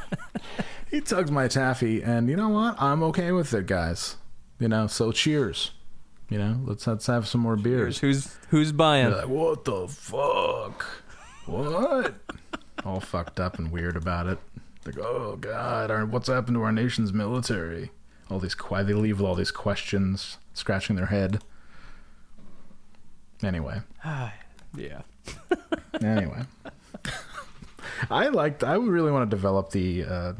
[0.90, 2.74] He tugs my taffy, and you know what?
[2.82, 4.16] I'm okay with it, guys.
[4.58, 5.70] You know, so cheers.
[6.28, 7.98] You know, let's let's have some more beers.
[8.00, 9.12] who's who's buying?
[9.12, 10.84] Like, what the fuck?
[11.50, 12.14] What?
[12.84, 14.38] All fucked up and weird about it.
[14.86, 17.90] Like, oh god, our, what's happened to our nation's military?
[18.30, 21.42] All these que- they leave with all these questions, scratching their head.
[23.42, 24.32] Anyway, ah,
[24.76, 25.02] yeah.
[26.00, 26.42] anyway,
[28.10, 28.62] I liked.
[28.62, 30.32] I would really want to develop the uh,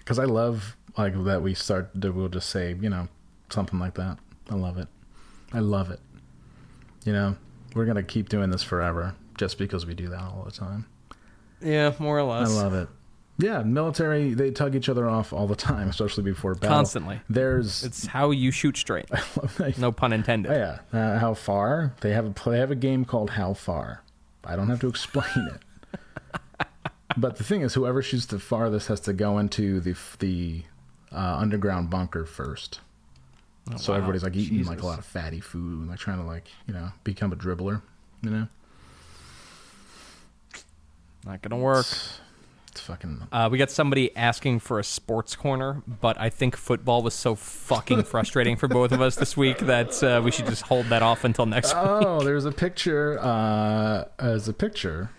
[0.00, 1.90] because I love like that we start.
[1.94, 3.06] That we'll just say you know
[3.48, 4.18] something like that.
[4.50, 4.88] I love it.
[5.52, 6.00] I love it.
[7.04, 7.36] You know,
[7.74, 10.84] we're gonna keep doing this forever just because we do that all the time.
[11.62, 12.50] Yeah, more or less.
[12.50, 12.88] I love it.
[13.40, 16.76] Yeah, military they tug each other off all the time, especially before battle.
[16.76, 17.20] Constantly.
[17.30, 19.08] There's It's how you shoot straight.
[19.78, 20.50] No pun intended.
[20.52, 21.94] Oh, yeah, uh, how far?
[22.00, 24.02] They have a they have a game called How Far.
[24.44, 25.98] I don't have to explain it.
[27.16, 30.62] but the thing is, whoever shoots the farthest has to go into the the
[31.12, 32.80] uh, underground bunker first.
[33.76, 33.98] so Oh, wow.
[33.98, 36.74] everybody's like eating like a lot of fatty food, and like trying to like you
[36.74, 37.82] know become a dribbler.
[38.22, 38.48] You know,
[41.28, 41.86] Not gonna work.
[42.70, 47.02] it's fucking Uh, we got somebody asking for a sports corner, but I think football
[47.02, 50.62] was so fucking frustrating for both of us this week that uh, we should just
[50.62, 51.82] hold that off until next week.
[51.84, 53.18] oh, there's a picture.
[53.20, 55.10] Uh, as a picture,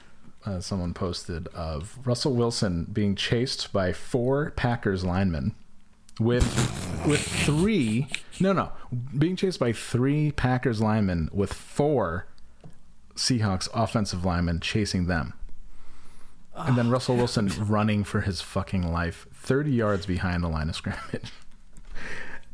[0.47, 5.53] uh, someone posted of Russell Wilson being chased by four Packers linemen,
[6.19, 6.43] with
[7.05, 8.07] with three.
[8.39, 8.71] No, no,
[9.15, 12.25] being chased by three Packers linemen with four
[13.15, 15.33] Seahawks offensive linemen chasing them.
[16.67, 20.75] And then Russell Wilson running for his fucking life, 30 yards behind the line of
[20.75, 21.31] scrimmage.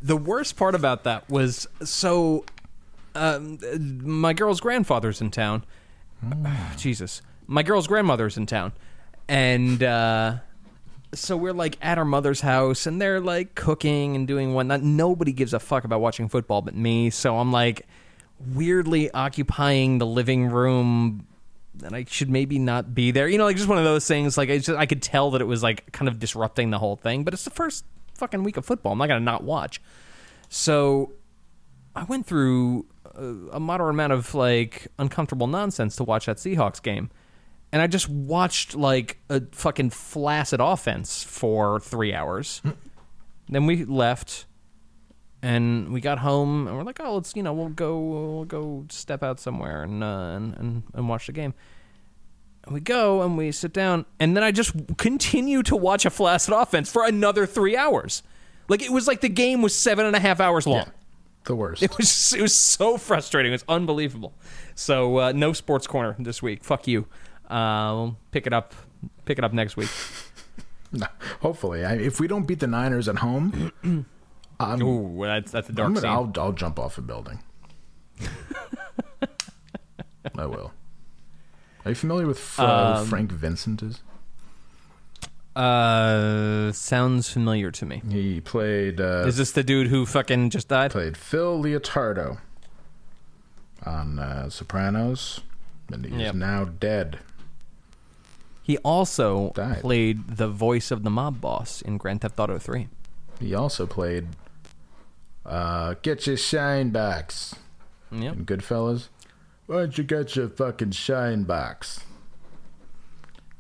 [0.02, 2.46] The worst part about that was so.
[3.16, 3.60] Um,
[4.04, 5.64] my girl's grandfather's in town.
[6.78, 8.74] Jesus, my girl's grandmother's in town,
[9.28, 10.36] and uh,
[11.14, 14.82] so we're like at our mother's house, and they're like cooking and doing whatnot.
[14.82, 17.88] Nobody gives a fuck about watching football but me, so I'm like
[18.54, 21.26] weirdly occupying the living room.
[21.84, 24.38] And I should maybe not be there, you know, like just one of those things.
[24.38, 26.96] Like I just, I could tell that it was like kind of disrupting the whole
[26.96, 27.24] thing.
[27.24, 28.94] But it's the first fucking week of football.
[28.94, 29.82] I'm not gonna not watch.
[30.50, 31.14] So
[31.96, 36.82] I went through a, a moderate amount of like uncomfortable nonsense to watch that Seahawks
[36.82, 37.10] game.
[37.72, 42.62] And I just watched like a fucking flaccid offense for three hours.
[43.50, 44.46] then we left
[45.42, 48.86] and we got home and we're like, oh, let's, you know, we'll go, we'll go
[48.90, 51.54] step out somewhere and, uh, and, and, and watch the game.
[52.64, 56.10] And we go and we sit down, and then I just continue to watch a
[56.10, 58.24] flaccid offense for another three hours.
[58.68, 60.90] Like it was like the game was seven and a half hours long.
[61.44, 61.84] The worst.
[61.84, 63.52] It was it was so frustrating.
[63.52, 64.34] It was unbelievable.
[64.74, 66.64] So uh, no sports corner this week.
[66.64, 67.06] Fuck you.
[67.48, 68.74] Uh, we'll pick it up.
[69.26, 69.90] Pick it up next week.
[70.92, 71.08] No,
[71.42, 73.74] hopefully, I, if we don't beat the Niners at home,
[74.60, 76.10] I'm, Ooh, that's that's a dark I'm gonna, scene.
[76.12, 77.40] I'll, I'll jump off a building.
[80.38, 80.72] I will.
[81.86, 83.82] Are you familiar with Um, Frank Vincent?
[83.84, 84.02] Is
[85.56, 88.02] Uh, sounds familiar to me.
[88.10, 89.00] he played?
[89.00, 90.92] Uh, Is this the dude who fucking just died?
[90.92, 92.40] played Phil Leotardo
[93.86, 95.42] on uh, Sopranos,
[95.92, 96.36] and he's Yep.
[96.36, 97.20] now dead.
[98.64, 99.82] He also Died.
[99.82, 102.88] played the voice of the mob boss in Grand Theft Auto 3.
[103.40, 104.30] He also played
[105.46, 107.56] uh, "Get Your Shine Box"
[108.12, 108.36] Yep.
[108.36, 109.10] in Goodfellas.
[109.68, 112.02] Why don't you get your fucking shine box?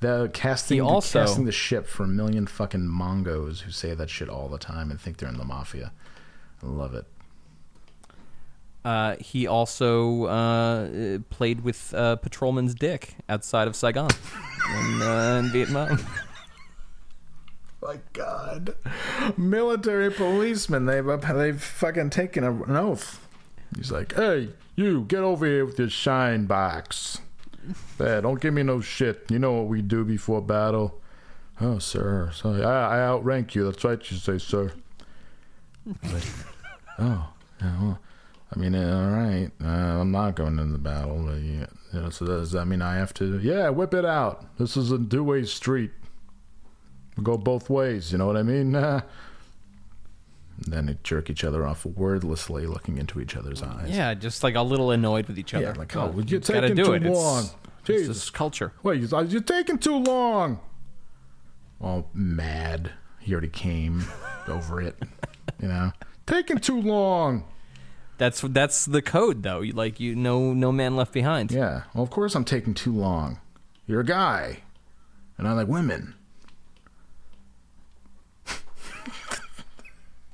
[0.02, 4.10] The casting, He also- casting the ship for a million fucking mongos who say that
[4.10, 5.92] shit all the time and think they're in the mafia.
[6.62, 7.06] I love it.
[8.84, 14.12] Uh, he also uh, played with uh, Patrolman's dick outside of Saigon
[14.78, 16.00] in, uh, in Vietnam.
[17.86, 18.76] My God,
[19.38, 20.86] military policemen.
[20.86, 23.28] They've they've fucking taken a, an oath.
[23.76, 27.20] He's like, hey, you get over here with your shine box.
[28.00, 29.30] Hey, don't give me no shit.
[29.30, 31.00] You know what we do before battle.
[31.62, 32.32] Oh, sir.
[32.34, 33.66] Sorry, I, I outrank you.
[33.66, 34.72] That's right, you say, sir.
[35.86, 36.24] Like,
[37.00, 38.00] oh, yeah, well,
[38.56, 39.52] I mean, uh, all right.
[39.64, 41.24] Uh, I'm not going into the battle.
[41.24, 43.40] But, yeah, you know, so does that mean I have to?
[43.40, 44.58] Yeah, whip it out.
[44.58, 45.92] This is a two-way street.
[47.24, 48.12] Go both ways.
[48.12, 48.76] You know what I mean?
[48.76, 49.02] Uh,
[50.60, 53.90] then they jerk each other off wordlessly, looking into each other's eyes.
[53.90, 55.66] yeah, just like a little annoyed with each other.
[55.66, 57.04] Yeah, like, Well, oh, you're taking too it.
[57.04, 57.44] It's- long.
[57.44, 58.08] It's, Jesus.
[58.08, 58.74] this culture.
[58.82, 60.60] Wait, you're, you're taking too long.
[61.80, 62.92] All mad.
[63.20, 64.06] He already came
[64.48, 64.96] over it.
[65.62, 65.92] You know,
[66.26, 67.44] taking too long.
[68.18, 69.62] That's that's the code, though.
[69.62, 71.52] You, like you, no no man left behind.
[71.52, 71.84] Yeah.
[71.94, 73.40] Well, of course I'm taking too long.
[73.86, 74.60] You're a guy,
[75.38, 76.16] and I like women.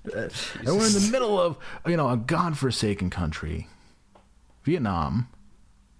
[0.04, 0.34] And
[0.66, 3.68] we're in the middle of you know a godforsaken country,
[4.64, 5.28] Vietnam,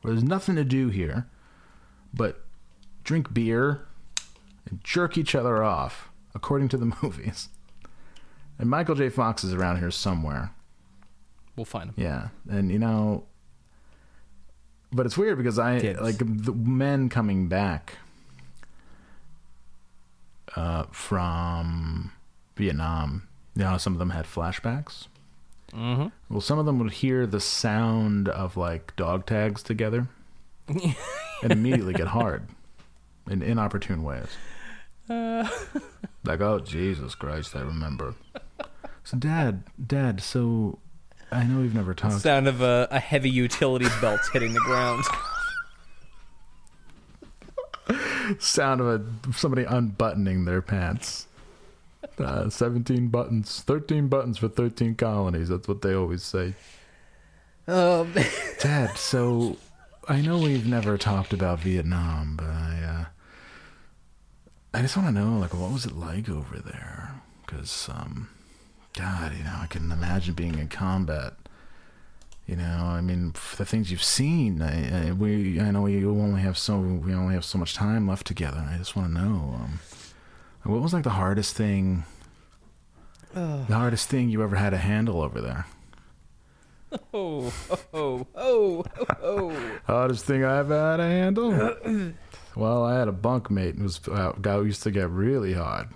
[0.02, 1.28] where there's nothing to do here,
[2.14, 2.44] but
[3.04, 3.86] drink beer
[4.70, 7.50] and jerk each other off, according to the movies.
[8.58, 9.10] And Michael J.
[9.10, 10.52] Fox is around here somewhere.
[11.56, 11.96] We'll find him.
[11.98, 13.26] Yeah, and you know,
[14.92, 16.00] but it's weird because I Kids.
[16.00, 17.98] like the men coming back
[20.56, 22.12] uh, from
[22.56, 23.28] Vietnam.
[23.60, 25.08] How some of them had flashbacks.
[25.74, 26.08] Mm-hmm.
[26.30, 30.08] Well, some of them would hear the sound of like dog tags together,
[30.68, 32.48] and immediately get hard
[33.30, 34.28] in inopportune ways.
[35.10, 38.16] like, oh Jesus Christ, I remember.
[39.04, 40.78] So, Dad, Dad, so
[41.32, 42.22] I know we've never talked.
[42.22, 45.04] Sound of a, a heavy utility belt hitting the ground.
[48.40, 51.28] sound of a, somebody unbuttoning their pants.
[52.20, 55.50] Uh, 17 buttons, 13 buttons for 13 colonies.
[55.50, 56.54] That's what they always say.
[57.68, 58.14] Um,
[58.60, 59.58] Dad, so
[60.08, 63.06] I know we've never talked about Vietnam, but I, uh,
[64.74, 67.22] I just want to know, like, what was it like over there?
[67.46, 68.30] Because, um,
[68.94, 71.34] God, you know, I can imagine being in combat.
[72.48, 74.62] You know, I mean, the things you've seen.
[74.62, 78.08] I, I, we, I know we only have so we only have so much time
[78.08, 78.68] left together.
[78.70, 79.80] I just want to know, um,
[80.64, 82.04] what was like the hardest thing,
[83.34, 85.66] the hardest thing you ever had to handle over there?
[87.14, 87.54] oh,
[87.94, 88.84] oh, oh,
[89.24, 92.14] oh, Hardest thing I ever had to handle?
[92.56, 95.88] well, I had a bunkmate who was uh, guy who used to get really hard.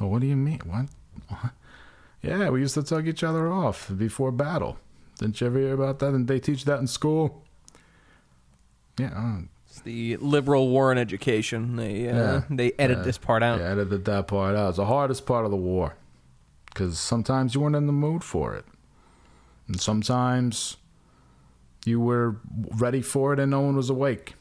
[0.00, 0.60] Oh, what do you mean?
[0.64, 0.86] What?
[1.28, 1.52] what?
[2.22, 4.78] Yeah, we used to tug each other off before battle.
[5.18, 6.12] Didn't you ever hear about that?
[6.12, 7.42] Didn't they teach that in school?
[8.98, 9.40] Yeah, uh,
[9.84, 11.76] the liberal war and education.
[11.76, 12.42] They uh, Yeah.
[12.50, 13.04] they edit Yeah.
[13.04, 13.60] this part out.
[13.60, 14.68] I edited that part out.
[14.70, 15.94] It's the hardest part of the war.
[16.66, 18.64] Because sometimes you weren't in the mood for it.
[19.68, 20.76] And sometimes
[21.84, 22.36] you were
[22.76, 24.34] ready for it and no one was awake.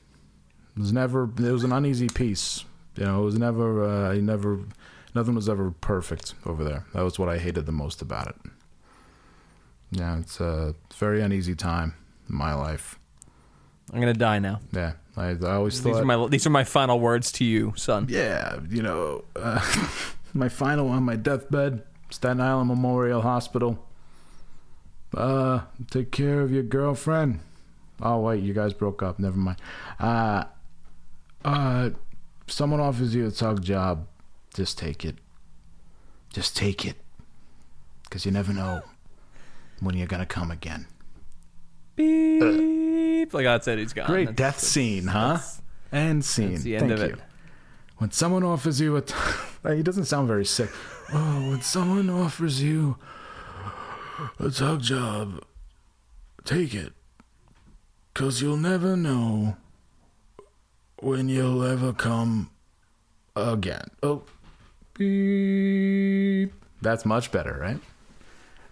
[0.78, 2.64] It was never, it was an uneasy peace.
[2.96, 4.60] You know, it was never, uh, you never,
[5.14, 6.86] nothing was ever perfect over there.
[6.94, 8.36] That was what I hated the most about it.
[9.92, 11.96] Yeah, it's a very uneasy time
[12.30, 12.98] in my life.
[13.92, 14.62] I'm gonna die now.
[14.72, 16.01] Yeah, I, I always These thought.
[16.03, 18.07] are my these are my final words to you, son.
[18.09, 19.59] yeah, you know, uh,
[20.34, 23.86] my final on my deathbed, Staten Island Memorial Hospital.
[25.16, 27.41] Uh, take care of your girlfriend.
[28.01, 29.20] Oh wait, you guys broke up.
[29.20, 29.57] Never mind.
[29.99, 30.45] Uh,
[31.43, 31.89] uh,
[32.47, 34.07] someone offers you a tug job,
[34.53, 35.18] just take it.
[36.32, 36.95] Just take it,
[38.09, 38.84] cause you never know
[39.82, 40.88] when you're gonna come again.
[42.02, 43.34] Beep.
[43.34, 43.80] Like that's it.
[43.80, 44.08] He's gone.
[44.08, 45.39] Great That's- death scene, huh?
[45.91, 46.52] And scene.
[46.52, 47.14] that's the end Thank of you.
[47.16, 47.20] it.
[47.97, 49.14] When someone offers you a, t-
[49.76, 50.70] he doesn't sound very sick.
[51.14, 52.97] Oh, when someone offers you
[54.39, 55.43] a tug job,
[56.45, 56.93] take it,
[58.14, 59.58] cause you'll never know
[60.99, 62.49] when you'll ever come
[63.36, 63.86] again.
[64.02, 64.24] Oh,
[64.95, 66.54] beep.
[66.82, 67.80] That's much better, right?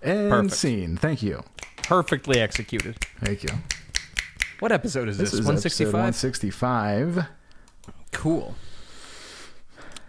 [0.02, 0.54] And Perfect.
[0.56, 0.98] scene.
[0.98, 1.44] Thank you.
[1.90, 2.96] Perfectly executed.
[3.20, 3.50] Thank you.
[4.60, 5.32] What episode is this?
[5.32, 7.26] This is One episode 165.
[8.12, 8.54] Cool.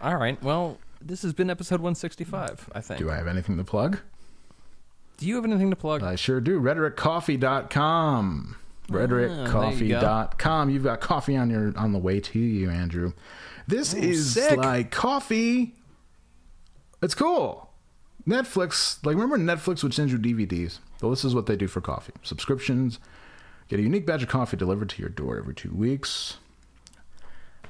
[0.03, 0.41] All right.
[0.43, 2.68] Well, this has been episode one sixty five.
[2.74, 2.99] I think.
[2.99, 4.01] Do I have anything to plug?
[5.16, 6.03] Do you have anything to plug?
[6.03, 6.61] I sure do.
[6.61, 8.57] RhetoricCoffee.com.
[8.57, 10.70] Ah, RhetoricCoffee.com.
[10.70, 13.12] You've got coffee on your on the way to you, Andrew.
[13.66, 14.57] This is sick.
[14.59, 15.74] like coffee.
[17.03, 17.70] It's cool.
[18.26, 20.78] Netflix, like remember Netflix would send you DVDs.
[21.01, 22.13] Well, this is what they do for coffee.
[22.23, 22.99] Subscriptions.
[23.69, 26.39] Get a unique batch of coffee delivered to your door every two weeks.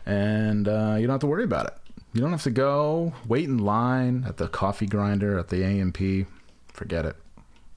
[0.07, 1.75] And uh, you don't have to worry about it.
[2.13, 6.27] You don't have to go wait in line at the coffee grinder at the A&P.
[6.73, 7.17] Forget it.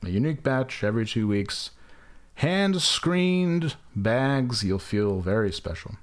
[0.04, 1.72] A unique batch every two weeks.
[2.36, 4.64] Hand screened bags.
[4.64, 5.98] You'll feel very special.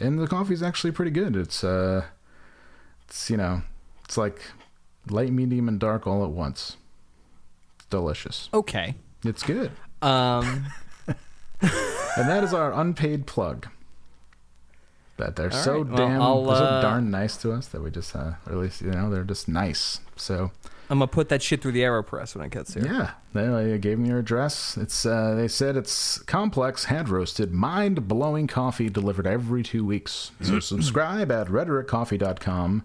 [0.00, 1.36] And the coffee's actually pretty good.
[1.36, 2.04] It's uh
[3.08, 3.62] it's you know,
[4.04, 4.40] it's like
[5.10, 6.76] light, medium, and dark all at once.
[7.92, 8.48] Delicious.
[8.52, 8.96] Okay.
[9.24, 9.70] It's good.
[10.02, 10.66] Um.
[12.16, 13.68] And that is our unpaid plug.
[15.16, 15.86] That they're All so right.
[15.86, 18.82] Well, damn I'll, they're so uh, darn nice to us that we just uh release
[18.82, 20.00] you know, they're just nice.
[20.16, 20.50] So
[20.90, 22.84] I'm gonna put that shit through the AeroPress when it gets here.
[22.84, 24.76] Yeah, they gave me your address.
[24.76, 30.32] It's uh, they said it's complex, hand roasted, mind blowing coffee delivered every two weeks.
[30.40, 32.84] So subscribe at rhetoriccoffee.com.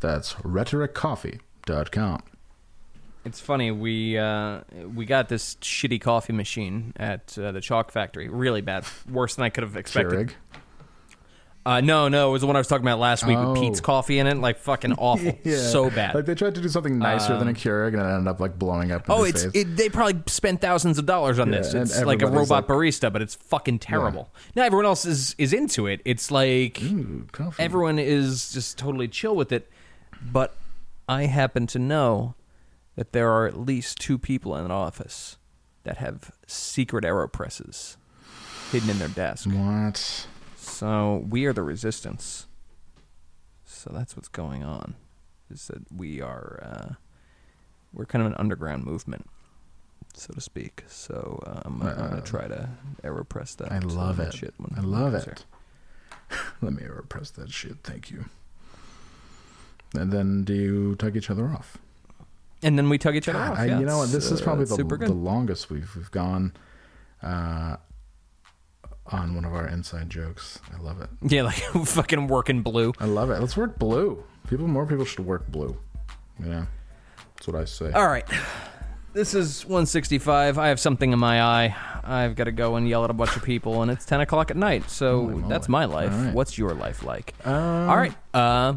[0.00, 2.22] That's rhetoriccoffee.com.
[3.24, 4.62] It's funny we uh,
[4.94, 8.28] we got this shitty coffee machine at uh, the Chalk Factory.
[8.28, 10.28] Really bad, worse than I could have expected.
[10.30, 10.32] Keurig.
[11.64, 13.52] Uh, no, no, it was the one I was talking about last week Oh.
[13.52, 14.36] with Peet's coffee in it.
[14.38, 16.12] Like fucking awful, so bad.
[16.16, 18.40] Like they tried to do something nicer than a Um, Keurig, and it ended up
[18.40, 19.06] like blowing up.
[19.08, 19.62] In Oh, his it's face.
[19.66, 21.72] it, they probably spent thousands of dollars on Yeah, this.
[21.72, 24.28] and It's like a everybody's robot like- barista, but it's fucking terrible.
[24.56, 26.00] Now everyone else is is into it.
[26.04, 27.62] It's like Ooh, coffee.
[27.62, 29.70] everyone is just totally chill with it.
[30.20, 30.56] But
[31.08, 32.34] I happen to know
[32.96, 35.38] that there are at least two people in an office
[35.84, 37.96] that have secret aeropresses
[38.70, 39.48] hidden in their desk.
[39.50, 40.26] What?
[40.56, 42.46] So we are the resistance.
[43.64, 44.94] So that's what's going on.
[45.50, 46.94] Is that we are uh,
[47.92, 49.28] we're kind of an underground movement,
[50.14, 50.84] so to speak.
[50.88, 52.68] So um, I'm Uh, gonna try to
[53.02, 53.72] aeropress that.
[53.72, 54.34] I love that it.
[54.34, 55.44] Shit I love it.
[56.62, 57.78] Let me repress that shit.
[57.82, 58.26] Thank you.
[59.94, 61.76] And then do you tug each other off?
[62.62, 63.58] And then we tug each other off.
[63.58, 64.10] I, Yeah, you know what?
[64.10, 66.52] This is uh, probably the, super the longest we've, we've gone
[67.22, 67.76] uh,
[69.06, 70.60] on one of our inside jokes.
[70.72, 71.10] I love it.
[71.22, 71.56] Yeah, like
[71.86, 72.92] fucking working blue.
[72.98, 73.40] I love it.
[73.40, 74.22] Let's work blue.
[74.48, 75.76] People, more people should work blue.
[76.44, 76.66] Yeah,
[77.36, 77.90] that's what I say.
[77.92, 78.26] All right.
[79.12, 80.56] This is 165.
[80.56, 81.76] I have something in my eye.
[82.02, 84.50] I've got to go and yell at a bunch of people, and it's 10 o'clock
[84.50, 84.88] at night.
[84.88, 86.12] So that's my life.
[86.12, 86.32] Right.
[86.34, 87.34] What's your life like?
[87.44, 88.14] Um, All right.
[88.32, 88.74] Uh,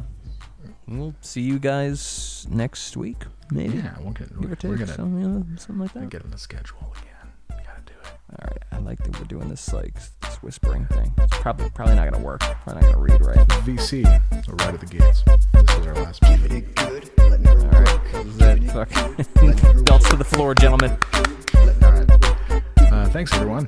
[0.88, 3.18] we'll see you guys next week,
[3.52, 3.78] maybe.
[3.78, 4.30] Yeah, we'll get.
[4.30, 6.10] Give or We're, take, we're gonna something, you know, something like that.
[6.10, 7.32] get in the schedule again.
[7.50, 8.12] Gotta do it.
[8.32, 8.64] All right.
[8.72, 11.12] I like that we're doing this like this whispering thing.
[11.18, 12.42] It's probably probably not gonna work.
[12.42, 13.48] Probably not gonna read right.
[13.66, 14.04] VC,
[14.48, 15.24] we're right at the gates.
[15.54, 16.22] This is our last.
[16.22, 18.14] Giving it good, letting her All right.
[18.14, 18.26] work.
[18.26, 20.98] Is that fucking belts to the floor, gentlemen?
[21.54, 22.64] Letting her work.
[22.92, 23.68] Uh, thanks, everyone.